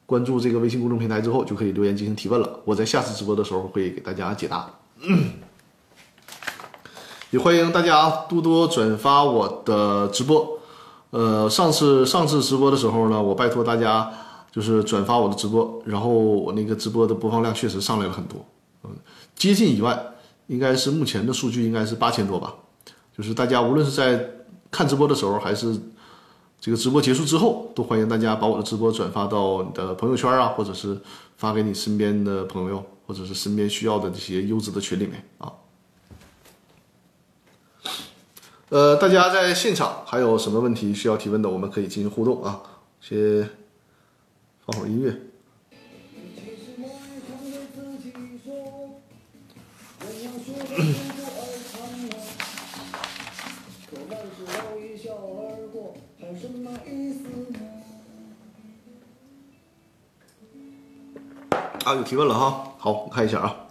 [0.05, 2.61] 关注这个微信公众平台之后，就可以留言进行提问了。
[2.67, 4.69] 我在下次直播的时候会给大家解答。
[7.31, 10.59] 也欢迎大家多多转发我的直播。
[11.11, 14.13] 呃，上次上次直播的时候呢，我拜托大家
[14.53, 18.45] 就是转发我的直播，然后我那个直播的播放量确实上来了很多，
[18.85, 18.91] 嗯，
[19.35, 19.99] 接近一万，
[20.47, 22.55] 应该是目前的数据应该是八千多吧。
[23.17, 24.29] 就是大家无论是在
[24.71, 25.75] 看直播的时候，还是
[26.61, 31.01] 这个直播结束之后，都欢迎大家把我的直播转发到你的朋友圈啊，或者是
[31.37, 35.53] 发给你身边的朋友，或者是身边需要的这些优质的群里面啊。
[38.69, 42.61] 呃，大家在现场还有什么问题需要提问的，我们可以进行互动啊。
[43.01, 43.47] 谢
[44.65, 45.17] 放会音乐。
[61.85, 63.67] 啊，有提问了哈，好，我看一下啊。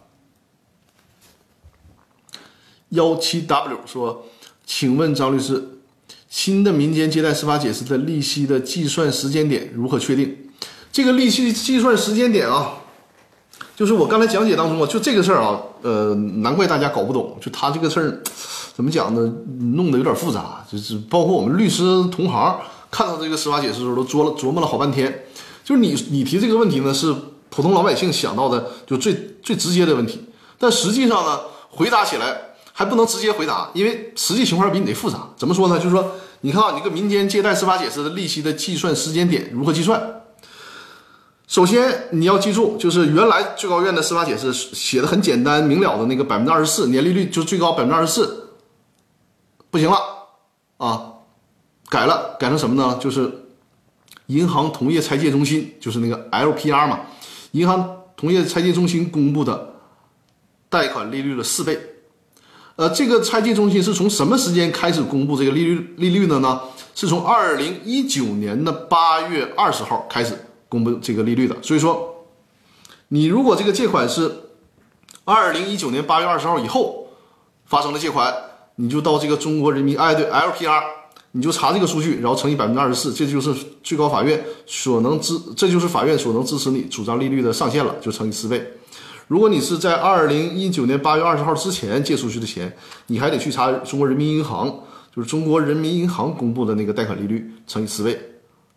[2.89, 4.25] 幺七 W 说，
[4.65, 5.79] 请问张律师，
[6.27, 10.50] 新的民间借贷司法解释的利息的计算时间点如何确定？
[10.91, 12.73] 这个利息计算时间点啊，
[13.75, 18.21] 就是我刚才讲解当中啊，就这个事儿啊，呃，难怪大家搞不懂，就他这个事儿
[18.75, 19.31] 怎么讲呢？
[19.75, 25.25] 弄得有点复杂，就是包括我们律师同行看到这个司法解释的时候，都琢了琢磨了好半天。
[25.63, 27.15] 就是你你提这个问题呢是。
[27.53, 29.13] 普通老百姓想到的就最
[29.43, 30.23] 最直接的问题，
[30.57, 31.37] 但实际上呢，
[31.69, 32.33] 回答起来
[32.71, 35.27] 还不能直接回答，因为实际情况比你得复杂。
[35.35, 35.77] 怎么说呢？
[35.77, 40.20] 就是说，你看啊，你个民间借贷司法解释的利息的计算时间点如何计算？
[41.51, 48.47] 首先你要记住，就是原来最高院的司法解释写的很简单明了的那个百分之二十四年利率就最高百分之二十四，
[49.69, 49.97] 不行了
[50.77, 51.11] 啊，
[51.89, 52.97] 改了，改成什么呢？
[53.01, 53.29] 就是
[54.27, 57.01] 银行同业拆借中心，就是那个 LPR 嘛。
[57.51, 59.73] 银行同业拆借中心公布的
[60.69, 61.77] 贷款利率的四倍，
[62.77, 66.61] 呃，这个拆借中心是从什么时间开始公布这个利率利率的呢？
[66.95, 70.33] 是从二零一九年的八月二十号开始
[70.71, 71.55] 公布这个利率的。
[71.61, 72.25] 所以说，
[73.09, 74.31] 你如果这个借款是
[75.25, 77.09] 二零一九年八月二十号以后
[77.65, 78.33] 发生的借款，
[78.77, 80.83] 你就到这个中国人民哎对 LPR。
[81.33, 88.61] 你就查这个数据，然后乘以百分之二十四，这就是最高法院所能支，这就是法院所能支持你主张利率的上限了，就乘以四倍。
[89.29, 92.75] 如果你是在二零一九年八月二十号之前借出去的钱，
[93.07, 94.67] 你还得去查中国人民银行，
[95.15, 98.19] 就是中国人民银行公布的那个贷款利率乘以四倍，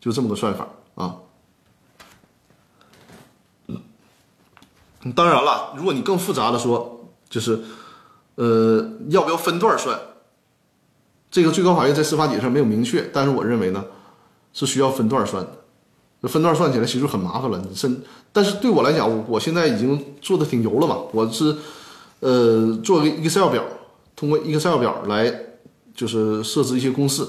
[0.00, 1.16] 就这么个算法啊。
[5.12, 7.60] 当然了，如果你更复杂的说，就是
[8.36, 9.98] 呃，要不要分段算？
[11.30, 13.84] 这个最高法院在司法解释上没有明确，但是我认为呢，
[14.52, 16.28] 是需要分段算的。
[16.28, 18.02] 分段算起来其实很麻烦了，你甚
[18.32, 20.96] 但是对我来讲，我我现在已经做的挺油了嘛。
[21.12, 21.54] 我是
[22.20, 23.62] 呃做个 Excel 表，
[24.16, 25.30] 通过 Excel 表来
[25.94, 27.22] 就是设置一些公式，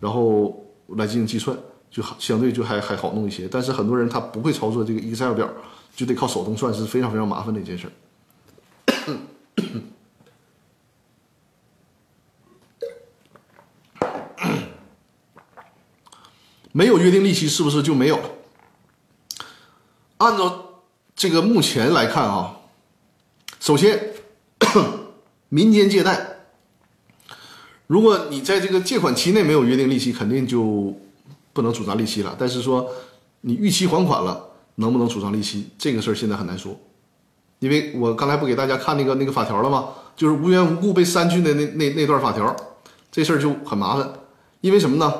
[0.00, 0.66] 然后
[0.96, 1.56] 来进行计算，
[1.88, 3.46] 就相对就还还好弄一些。
[3.48, 5.48] 但是很多人他不会操作这个 Excel 表，
[5.94, 7.92] 就得靠手动算，是非常非常麻烦的一件事儿。
[16.74, 18.30] 没有约定利息是不是就没有了？
[20.16, 20.80] 按照
[21.14, 22.56] 这个目前来看啊，
[23.60, 24.14] 首先
[25.50, 26.38] 民间借贷，
[27.86, 30.98] 如果你在这个借款期内没有约定利息，肯定就
[31.52, 32.34] 不能主张利息了。
[32.38, 32.90] 但是说
[33.42, 34.51] 你逾期还款了，
[34.82, 36.78] 能不能主张利息，这个事儿现在很难说，
[37.60, 39.86] 因为我刚才不给大家看那个那个法条了吗？
[40.14, 42.54] 就是无缘无故被删去的那那那段法条，
[43.10, 44.12] 这事儿就很麻烦，
[44.60, 45.10] 因为什么呢？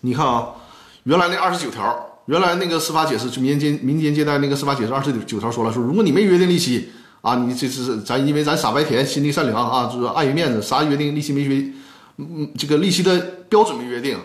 [0.00, 0.54] 你看啊，
[1.02, 6.88] 原来那二十九条，原来那个司法解释就民间民间借贷那个司法解释二十九条说了，说如果你没约定利息
[7.20, 11.72] 啊，你这是咱因为咱傻白甜，心地善良啊，就是碍于面子，啥约定利息没约，
[12.16, 13.18] 嗯，这个利息的
[13.48, 14.16] 标准没约定，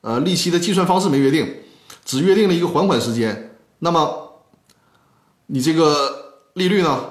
[0.00, 1.48] 呃，利息的计算方式没约定，
[2.10, 4.42] 只约定了一个还款时间，那么
[5.46, 7.04] 你这个利率呢，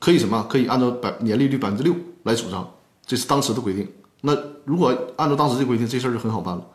[0.00, 0.44] 可以什么？
[0.50, 2.68] 可以按照百年利率百分之六来主张，
[3.06, 3.86] 这是当时的规定。
[4.22, 6.66] 那如果按照当时的规定，这事儿就很好办了。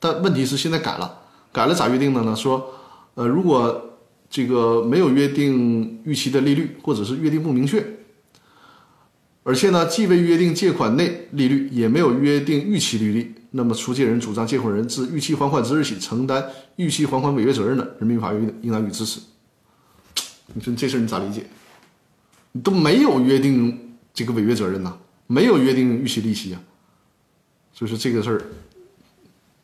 [0.00, 1.16] 但问题是现在改了，
[1.52, 2.34] 改了咋约定的呢？
[2.34, 2.74] 说，
[3.14, 3.80] 呃，如果
[4.28, 7.86] 这个没有约定预期的利率，或者是约定不明确，
[9.44, 16.44] 而且呢，既未约定借款内利率，也没有约定预期利率，那么出借人主张借款人自逾期还款之日起承担
[16.76, 19.18] 逾期还款违约责任的，人民法院应当予支持。
[20.54, 21.46] 你说这事儿你咋理解？
[22.52, 24.96] 你都没有约定这个违约责任呐，
[25.26, 26.60] 没有约定逾期利息啊，
[27.72, 28.42] 所以说这个事儿。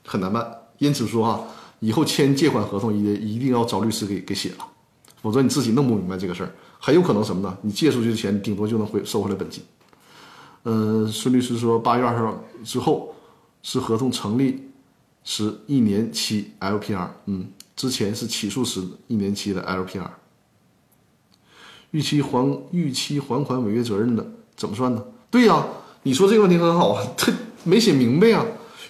[0.04, 0.44] 很难办，
[0.78, 1.44] 因此说哈，
[1.78, 4.66] 以后签借款合同也一定要找律师给给写了，
[5.22, 7.56] 否则你自己弄不明白这个事儿，很有可能什么呢？
[7.62, 9.62] 你借出去的钱顶多就能回收回来本金。
[10.64, 13.14] 嗯，孙律师说，八月二十号之后
[13.62, 14.68] 是合同成立
[15.24, 20.10] 时一年期 LPR，嗯，之前是起诉时一年期的 LPR。
[21.92, 25.04] 逾期还逾期还款违约责任的怎么算呢？
[25.30, 25.64] 对呀，
[26.02, 27.32] 你说这个问题很好啊，他
[27.64, 28.44] 没写明白呀。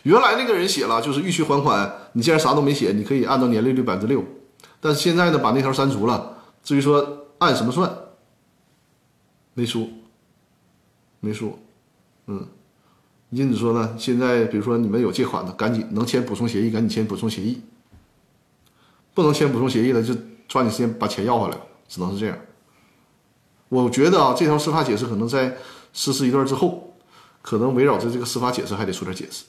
[0.04, 4.24] 原来那个人写了，就是逾期还款，你既然啥都没写，你可以按照年利率百分之六。
[4.80, 6.38] 但是现在呢，把那条删除了。
[6.64, 7.92] 至于说按什么算，
[9.54, 9.88] 没说，
[11.20, 11.58] 没说。
[12.26, 12.46] 嗯，
[13.32, 17.60] 因此说呢，现在比如说你们有借款的，赶紧能签补充协议，赶紧签补充协议。
[19.14, 20.14] 不能签补充协议的，就
[20.46, 21.56] 抓紧时间把钱要回来，
[21.88, 22.38] 只能是这样。
[23.70, 25.56] 我觉得啊，这条司法解释可能在
[25.94, 26.94] 实施一段之后，
[27.40, 29.44] 可能围绕着这个司法解释还得出点解释。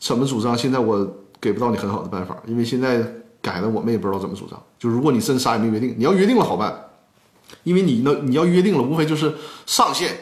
[0.00, 0.58] 怎么主张？
[0.58, 3.04] 现在我给不到你很好的办法，因为现在
[3.40, 4.60] 改了，我们也不知道怎么主张。
[4.78, 6.90] 就如果你真啥也没约定，你要约定了好办，
[7.62, 9.34] 因为你呢，你要约定了，无非就是
[9.64, 10.16] 上限，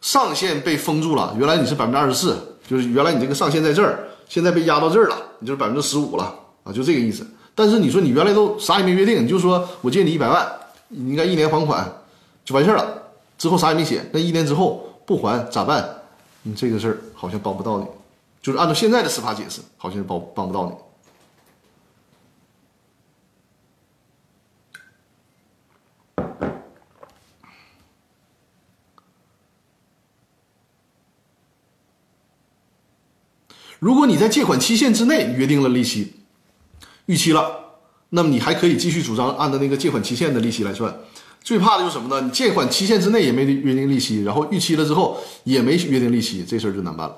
[0.00, 1.34] 上限被封住了。
[1.38, 2.36] 原来你是百分之二十四，
[2.68, 6.34] 就是原来你这个上限在这儿，现在被压到这儿了，你就是百分之十五了
[6.64, 7.26] 啊，就这个意思。
[7.54, 10.46] 但是你说你原来都啥也没约定，你就说我借你一百万，
[10.88, 11.90] 你应该一年还款
[12.44, 13.02] 就完事儿了，
[13.38, 15.88] 之后啥也没写，那一年之后不还咋办？
[16.42, 17.86] 你这个事儿好像帮不到你。
[18.42, 20.72] 就是按照现在的司法解释，好像是帮帮不到你。
[33.86, 36.14] 如果你在借款期限之内约定了利息
[37.04, 37.76] 逾期了，
[38.08, 40.92] 那么你还可以继续主张按照那个借款期限的利息来算。
[41.40, 42.26] 最怕的就是什么呢？
[42.26, 47.16] 你借款期限之内也没约定利息，然后逾期了之后也没约定利息，这事儿就难办了。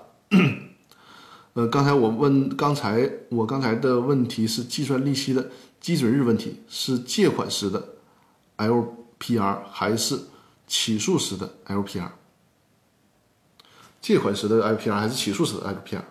[1.54, 5.48] 呃，刚才我问，刚才我刚才的问题是计算利息的
[5.80, 7.82] 基准日问题，是借款时的
[8.58, 10.20] LPR 还是
[10.66, 12.10] 起诉时的 LPR？
[14.02, 16.02] 借款时的 LPR 还是起诉时的 LPR？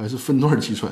[0.00, 0.90] 还是分段计算？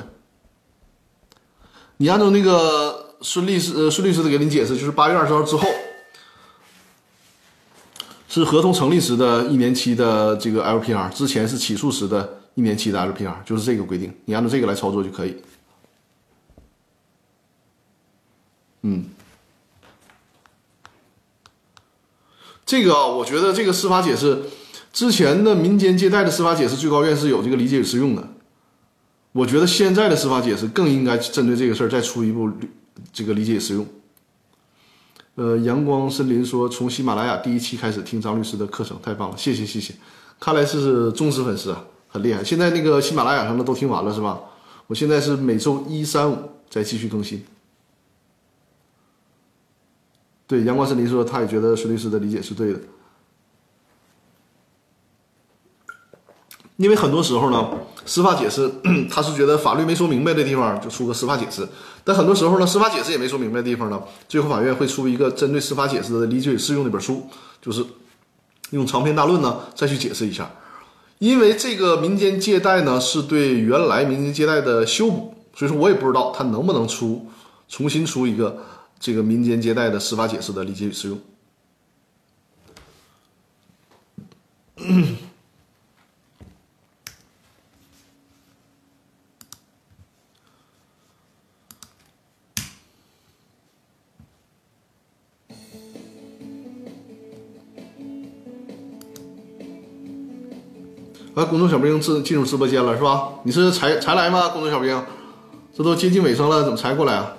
[1.97, 5.67] 你按照那个孙律师呃孙律师的给你解释，就是八月二十号之后。
[8.31, 15.35] 是合同成立时的一年期的这个 LPR，之前是起诉时的一年期的 LPR，就是这个规定，你按照这个来操作就可以。
[18.83, 19.05] 嗯，
[22.63, 24.43] 这个，我觉得这个司法解释
[24.93, 28.27] 之前的民间借贷的司法解释，最高院是有这个理解与适用的。
[29.31, 32.51] 我觉得现在的司法解释更应该针对这个事儿再出一步
[33.13, 33.85] 这个理解适用。
[35.35, 39.93] 呃，阳光森林说，从喜马拉雅第一期开始听张律师的课程，太棒了，谢谢谢谢，
[40.39, 42.43] 看来是忠实粉丝啊，很厉害。
[42.43, 44.39] 现在那个喜马拉雅上的都听完了是吧？
[44.87, 46.37] 我现在是每周一、三、五
[46.69, 47.45] 再继续更新。
[50.47, 52.79] 对，阳光森林说，他也觉得孙律师的理解是对的，
[56.75, 57.69] 因为很多时候呢，
[58.05, 58.71] 司法解释，
[59.09, 61.67] 他是觉得法律没说明白的地方就出个司法解释，
[62.03, 67.27] 但很多时候呢，司法解释也没说明白的地方呢，最后法院会出一个针对司法解释的理解与适用的本书，
[67.61, 67.85] 就是
[68.71, 70.49] 用长篇大论呢再去解释一下。
[71.19, 77.27] 因为这个民间借贷呢是对原来民间借贷的修补，所以说我也不知道他能不能出
[77.67, 78.57] 重新出一个
[78.99, 81.19] 这个民间借贷的司法解释的理解与适用。
[101.39, 103.29] 啊，公众小兵进进入直播间了是吧？
[103.43, 104.49] 你是才才来吗？
[104.49, 105.01] 公众小兵，
[105.73, 107.31] 这都接近尾声了，怎么才过来啊？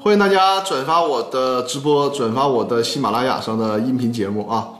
[0.00, 4.70] 欢迎大家转发我的直播，转发我的喜马拉雅上的音频节目啊！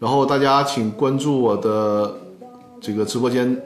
[0.00, 2.16] 然后大家请关注我的
[2.80, 3.56] 这个直播间，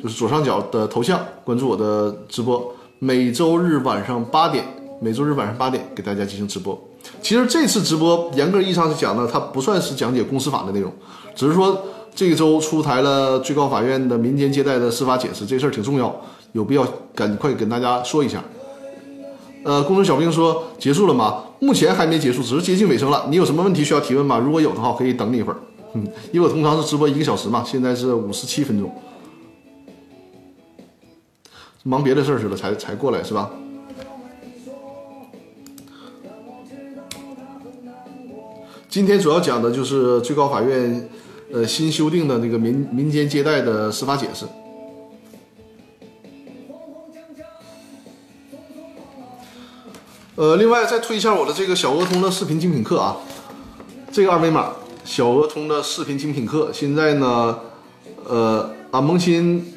[0.00, 4.64] 就是左上角的头像，关注我的直播，每周日晚上八点，
[5.00, 6.80] 每周日晚上八点给大家进行直播。
[7.22, 10.92] 其实这次直播严格意义上是讲的，它不算是讲解公司法的内容，
[11.34, 11.80] 只是说
[12.14, 16.14] 这周出台了最高法院的民间借贷的司法解释，这事儿挺重要，
[16.52, 18.42] 有必要赶快跟大家说一下。
[19.62, 21.44] 呃，工程小兵说结束了吗？
[21.60, 23.26] 目前还没结束，只是接近尾声了。
[23.28, 24.38] 你有什么问题需要提问吗？
[24.38, 25.58] 如果有的话，可以等你一会儿。
[25.92, 28.90] 嗯，因为我通常是直播一个小时嘛，现在是五十七分钟，
[31.82, 33.50] 忙别的事儿去了，才才过来是吧？
[38.90, 41.08] 今天主要讲的就是最高法院，
[41.52, 44.44] 呃，新修订的那个民民间借贷的司法解释。
[50.34, 53.16] 呃，另外再推一下我的这个小鹅通的视频精品课啊，
[54.10, 54.72] 这个二维码，
[55.04, 57.60] 小鹅通的视频精品课，现在呢，
[58.24, 59.72] 呃，啊，萌新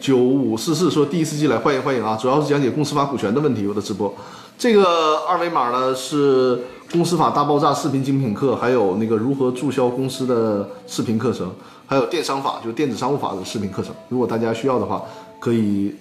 [0.00, 4.12] 九五四四说第一次进来，欢迎欢迎啊，主要是讲解公司法股权的问题，我的直播，
[4.58, 6.60] 这个二维码呢是。
[6.92, 11.52] 公司法大爆炸视频精品课，还有那个如何注销公司的视频课程，
[11.86, 13.92] 还有电商法，就是电子商务法的视频课程。
[14.10, 15.02] 如果大家需要的话，
[15.40, 15.92] 可以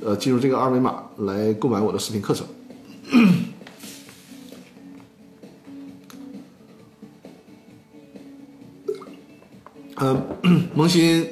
[0.00, 2.46] 呃进入这个二维码来购买我的视频课程。
[9.98, 10.22] 嗯
[10.74, 11.28] 萌新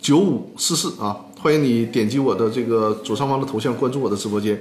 [0.00, 4.58] 九五四四啊，欢迎你点击我的这个左上方的头像，关注我的直播间。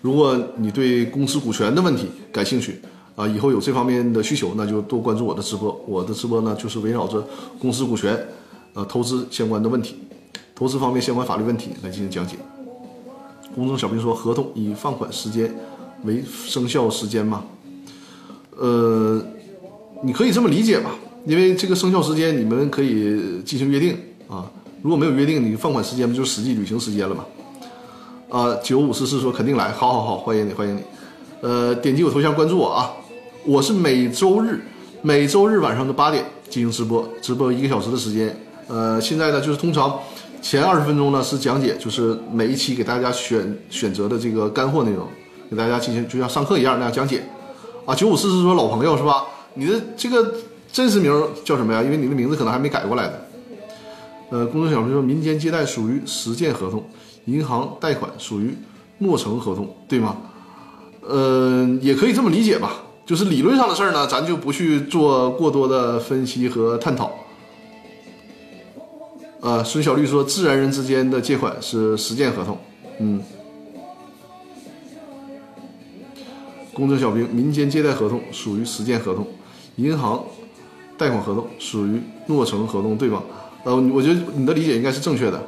[0.00, 2.80] 如果你对公司股权的问题感兴趣。
[3.18, 5.76] 啊，以后有这方面的需求，那就多关注我的直播。
[5.88, 7.26] 我的直播呢，就是围绕着
[7.58, 8.16] 公司股权、
[8.74, 9.96] 呃投资相关的问题，
[10.54, 12.36] 投资方面相关法律问题来进行讲解。
[13.56, 15.52] 公众小兵说，合同以放款时间
[16.04, 17.42] 为生效时间吗？
[18.56, 19.20] 呃，
[20.04, 20.94] 你可以这么理解吧，
[21.26, 24.48] 因为这个生效时间你们可以进行约定啊。
[24.80, 27.26] 如果没有约定，你放款时间不就是实际履行时间了吗？
[28.30, 30.82] 啊，九五四四说肯定来，好好好，欢迎你，欢迎你。
[31.40, 32.92] 呃，点击我头像关注我啊。
[33.46, 34.60] 我是每周日，
[35.00, 38.38] 每周日晚上的八点进行直播，直播一个小时的时间。
[38.66, 39.98] 呃，现在呢，就是通常
[40.42, 45.06] 前二十分钟呢是讲解，就是每一期给大家选选择的这个干货内容，
[45.50, 47.22] 给大家进行就像上课一样那样讲解。
[47.86, 49.24] 啊，九五四四说老朋友是吧？
[49.54, 50.34] 你的这个
[50.70, 51.10] 真实名
[51.46, 51.82] 叫什么呀？
[51.82, 53.26] 因为你的名字可能还没改过来的。
[54.28, 56.84] 呃，工作小兵说，民间借贷属于实践合同，
[57.28, 58.56] 银行贷款属于
[58.98, 60.16] 诺成合同，对吗？
[61.06, 62.82] 呃，也可以这么理解吧。
[63.04, 67.12] 就是理论上的事儿呢，咱就不去做过多的分析和探讨。
[69.40, 72.58] 呃，孙小绿说，自然人之间的借款是实践合同。
[72.98, 73.22] 嗯。
[76.72, 79.26] 公证小兵，民间借贷合同属于实践合同，
[79.76, 80.24] 银行
[80.96, 83.22] 贷款合同属于诺成合同，对吧？
[83.64, 85.42] 呃，我觉得你的理解应该是正确的。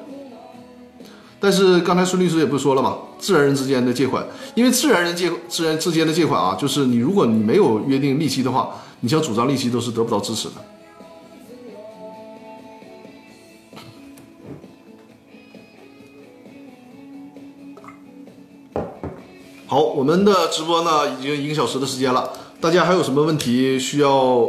[1.43, 2.99] 但是刚才孙律师也不说了吗？
[3.19, 4.25] 自然人之间的借款，
[4.55, 8.71] 因为自然人借自然之间的借款啊，就是你如果你没有约定利息的话，
[9.01, 10.55] 你想主张利息都是得不到支持的。
[19.67, 22.29] 好，我们的直播呢已经一个小时的时间了，
[22.61, 24.47] 大家还有什么问题需要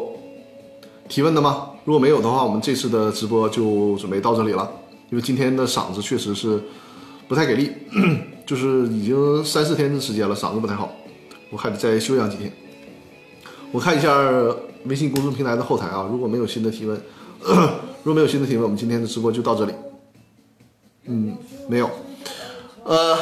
[1.07, 1.69] 提问的吗？
[1.85, 4.69] 如果没有的话，我们这次的直播就准备到这里了，
[5.11, 6.59] 因为今天的嗓子确实是。
[7.27, 7.71] 不太给力，
[8.45, 10.91] 就是已经三四天的时间了，嗓子不太好，
[11.49, 12.51] 我还得再休养几天。
[13.71, 14.13] 我看一下
[14.83, 17.01] 微信公众平台的后台啊，如果没有新的提问，
[18.03, 19.71] 如果没有新的提问，我们今天的直播就到这里。
[21.05, 21.37] 嗯，
[21.69, 21.89] 没有。
[22.83, 23.17] 呃，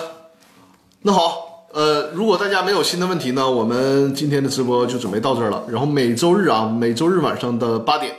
[1.03, 5.63] 那好，呃，如果大家没有新的问题呢，我们今天的直播就准备到这儿了。
[5.69, 8.15] 然后每周日啊，每周日晚上的八点，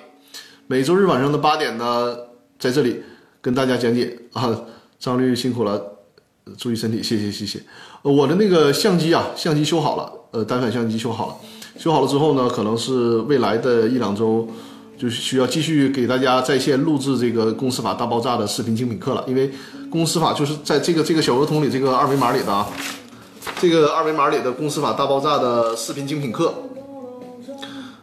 [0.68, 2.16] 每周日晚上的八点呢，
[2.60, 3.02] 在这里
[3.40, 4.54] 跟大家讲解啊。
[4.98, 5.80] 张律辛苦了，
[6.58, 7.60] 注意身体，谢谢谢谢。
[8.02, 11.34] 我的那个相机啊，相机修好了，呃，单反相机修好了，
[11.78, 14.48] 修好了之后呢，可能是未来的一两周。
[14.98, 19.50] 就需要继续给大家在线录制这个公司法大爆炸的视频精品课了，因为
[19.90, 22.68] 公司法就是在这个这个小鹅桶里这个二维码里的啊，
[23.58, 26.52] 这个二维码里的公司法大爆炸的视频精品课，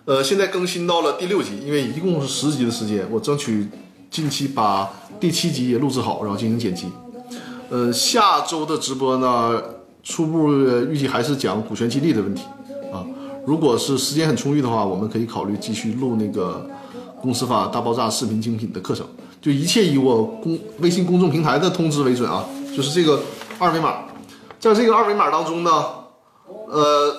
[0.05, 3.67] 呃，现在更新到了第六集，因为一共是十集的时间，我争取
[4.09, 6.87] 近期把第七集也录制好，然后进行剪辑。
[7.69, 9.61] 呃，下周的直播呢，
[10.03, 10.53] 初步
[10.89, 12.43] 预计还是讲股权激励的问题
[12.91, 13.05] 啊，
[13.45, 16.65] 如果是时间很充裕的话，我们可以考虑继续录那个。
[17.19, 19.03] 公司法大爆炸视频精品的课程，
[19.41, 22.45] 就一切以我公微信公众平台的通知为准啊，
[22.75, 23.19] 就是这个
[23.57, 24.03] 二维码，
[24.59, 25.71] 在这个二维码当中呢，
[26.69, 27.15] 呃，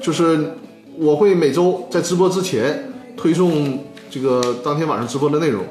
[0.00, 0.52] 就是
[0.96, 5.64] 我会每周在直播之前推送这个当天晚上直播的内容，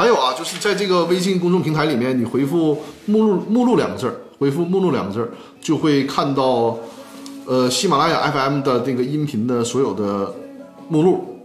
[0.00, 5.28] 还有啊，就是在这个微信公众平台里面，你回复“目录”“目录”两个字儿，回复“目录”两个字儿，
[5.60, 6.78] 就会看到
[7.44, 10.34] 呃喜马拉雅 FM 的这个音频的所有的
[10.88, 11.42] 目录。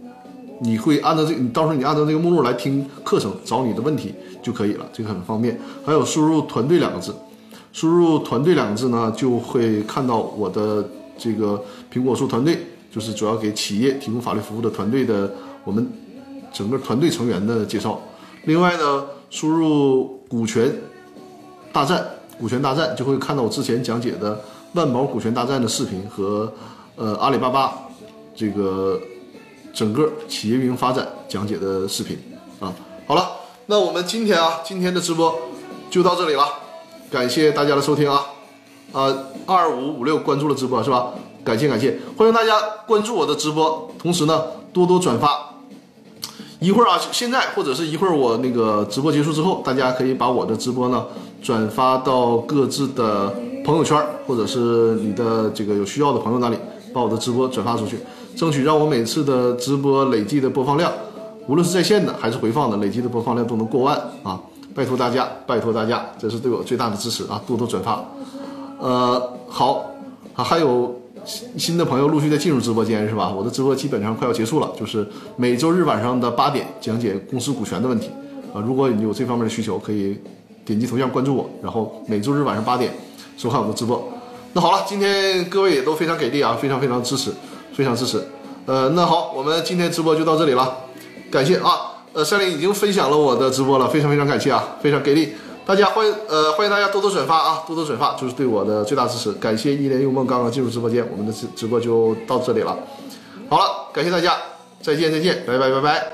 [0.62, 5.60] 你会按照这，你到时候你按照这个目录来听课程，找你的问题就可以了，这个很方便。
[5.84, 7.14] 还有输入“团队”两个字，
[7.74, 10.82] 输入“团队”两个字呢，就会看到我的
[11.18, 12.56] 这个苹果树团队，
[12.90, 15.30] 就是主要给企业提供法律服务的团队的
[15.62, 15.86] 我们
[16.50, 18.00] 整个团队成员的介绍。
[18.46, 20.74] 另外呢，输入“股权
[21.72, 22.04] 大战”，
[22.40, 24.40] 股权大战就会看到我之前讲解的
[24.72, 26.52] 万宝股权大战的视频和
[26.96, 27.74] 呃阿里巴巴
[28.34, 28.98] 这个。
[29.74, 32.16] 整个企业运营发展讲解的视频
[32.60, 32.72] 啊，
[33.06, 33.28] 好了，
[33.66, 35.38] 那我们今天啊，今天的直播
[35.90, 36.48] 就到这里了，
[37.10, 38.24] 感谢大家的收听啊，
[38.92, 41.12] 啊，二五五六关注了直播是吧？
[41.44, 45.55] 感谢感谢，欢迎大家关注我的直播，同时呢多多转发。
[46.58, 51.04] 一会儿啊，现在或者是一会儿我那个直播结束之后，大家可以把我的直播呢
[51.42, 53.32] 转发到各自的
[53.64, 53.96] 朋友圈，
[54.26, 56.56] 或者是你的这个有需要的朋友那里，
[56.94, 57.98] 把我的直播转发出去。
[58.34, 60.92] 争取让我每次的直播累计的播放量，
[61.46, 64.38] 无论是在线的还是回放的，累计的播放量都能过万啊！
[64.74, 67.40] 拜托大家，拜托大家，这是对我最大的支持啊！
[67.46, 68.04] 多多转发。
[68.78, 69.86] 呃，好，
[70.34, 70.94] 啊，还有
[71.56, 73.28] 新的朋友陆续在进入直播间是吧？
[73.28, 75.06] 我的直播基本上快要结束了，就是
[75.36, 78.10] 每周日晚上的八点讲解公司股权的问题
[78.54, 78.62] 啊。
[78.64, 80.18] 如果你有这方面的需求，可以
[80.64, 82.92] 点击头像关注我，然后每周日晚上八点
[83.36, 84.08] 收看我的直播。
[84.52, 87.30] 那好了，今天各位也都非常给力啊，非常非常支持。
[87.74, 88.26] 非常支持，
[88.64, 90.78] 呃，那好，我们今天直播就到这里了，
[91.30, 95.34] 感谢啊，呃，山林已经分享了我的直播了，非常非常感谢啊，非常给力，
[95.66, 102.78] 大家欢迎，呃，欢迎大家多多转发啊，多多转发就是对我的最大支持，感谢一帘幽梦刚刚进入直播间，我们的直直播就到这里了，
[103.50, 104.36] 好了，感谢大家，
[104.80, 106.12] 再见再见，拜拜拜拜。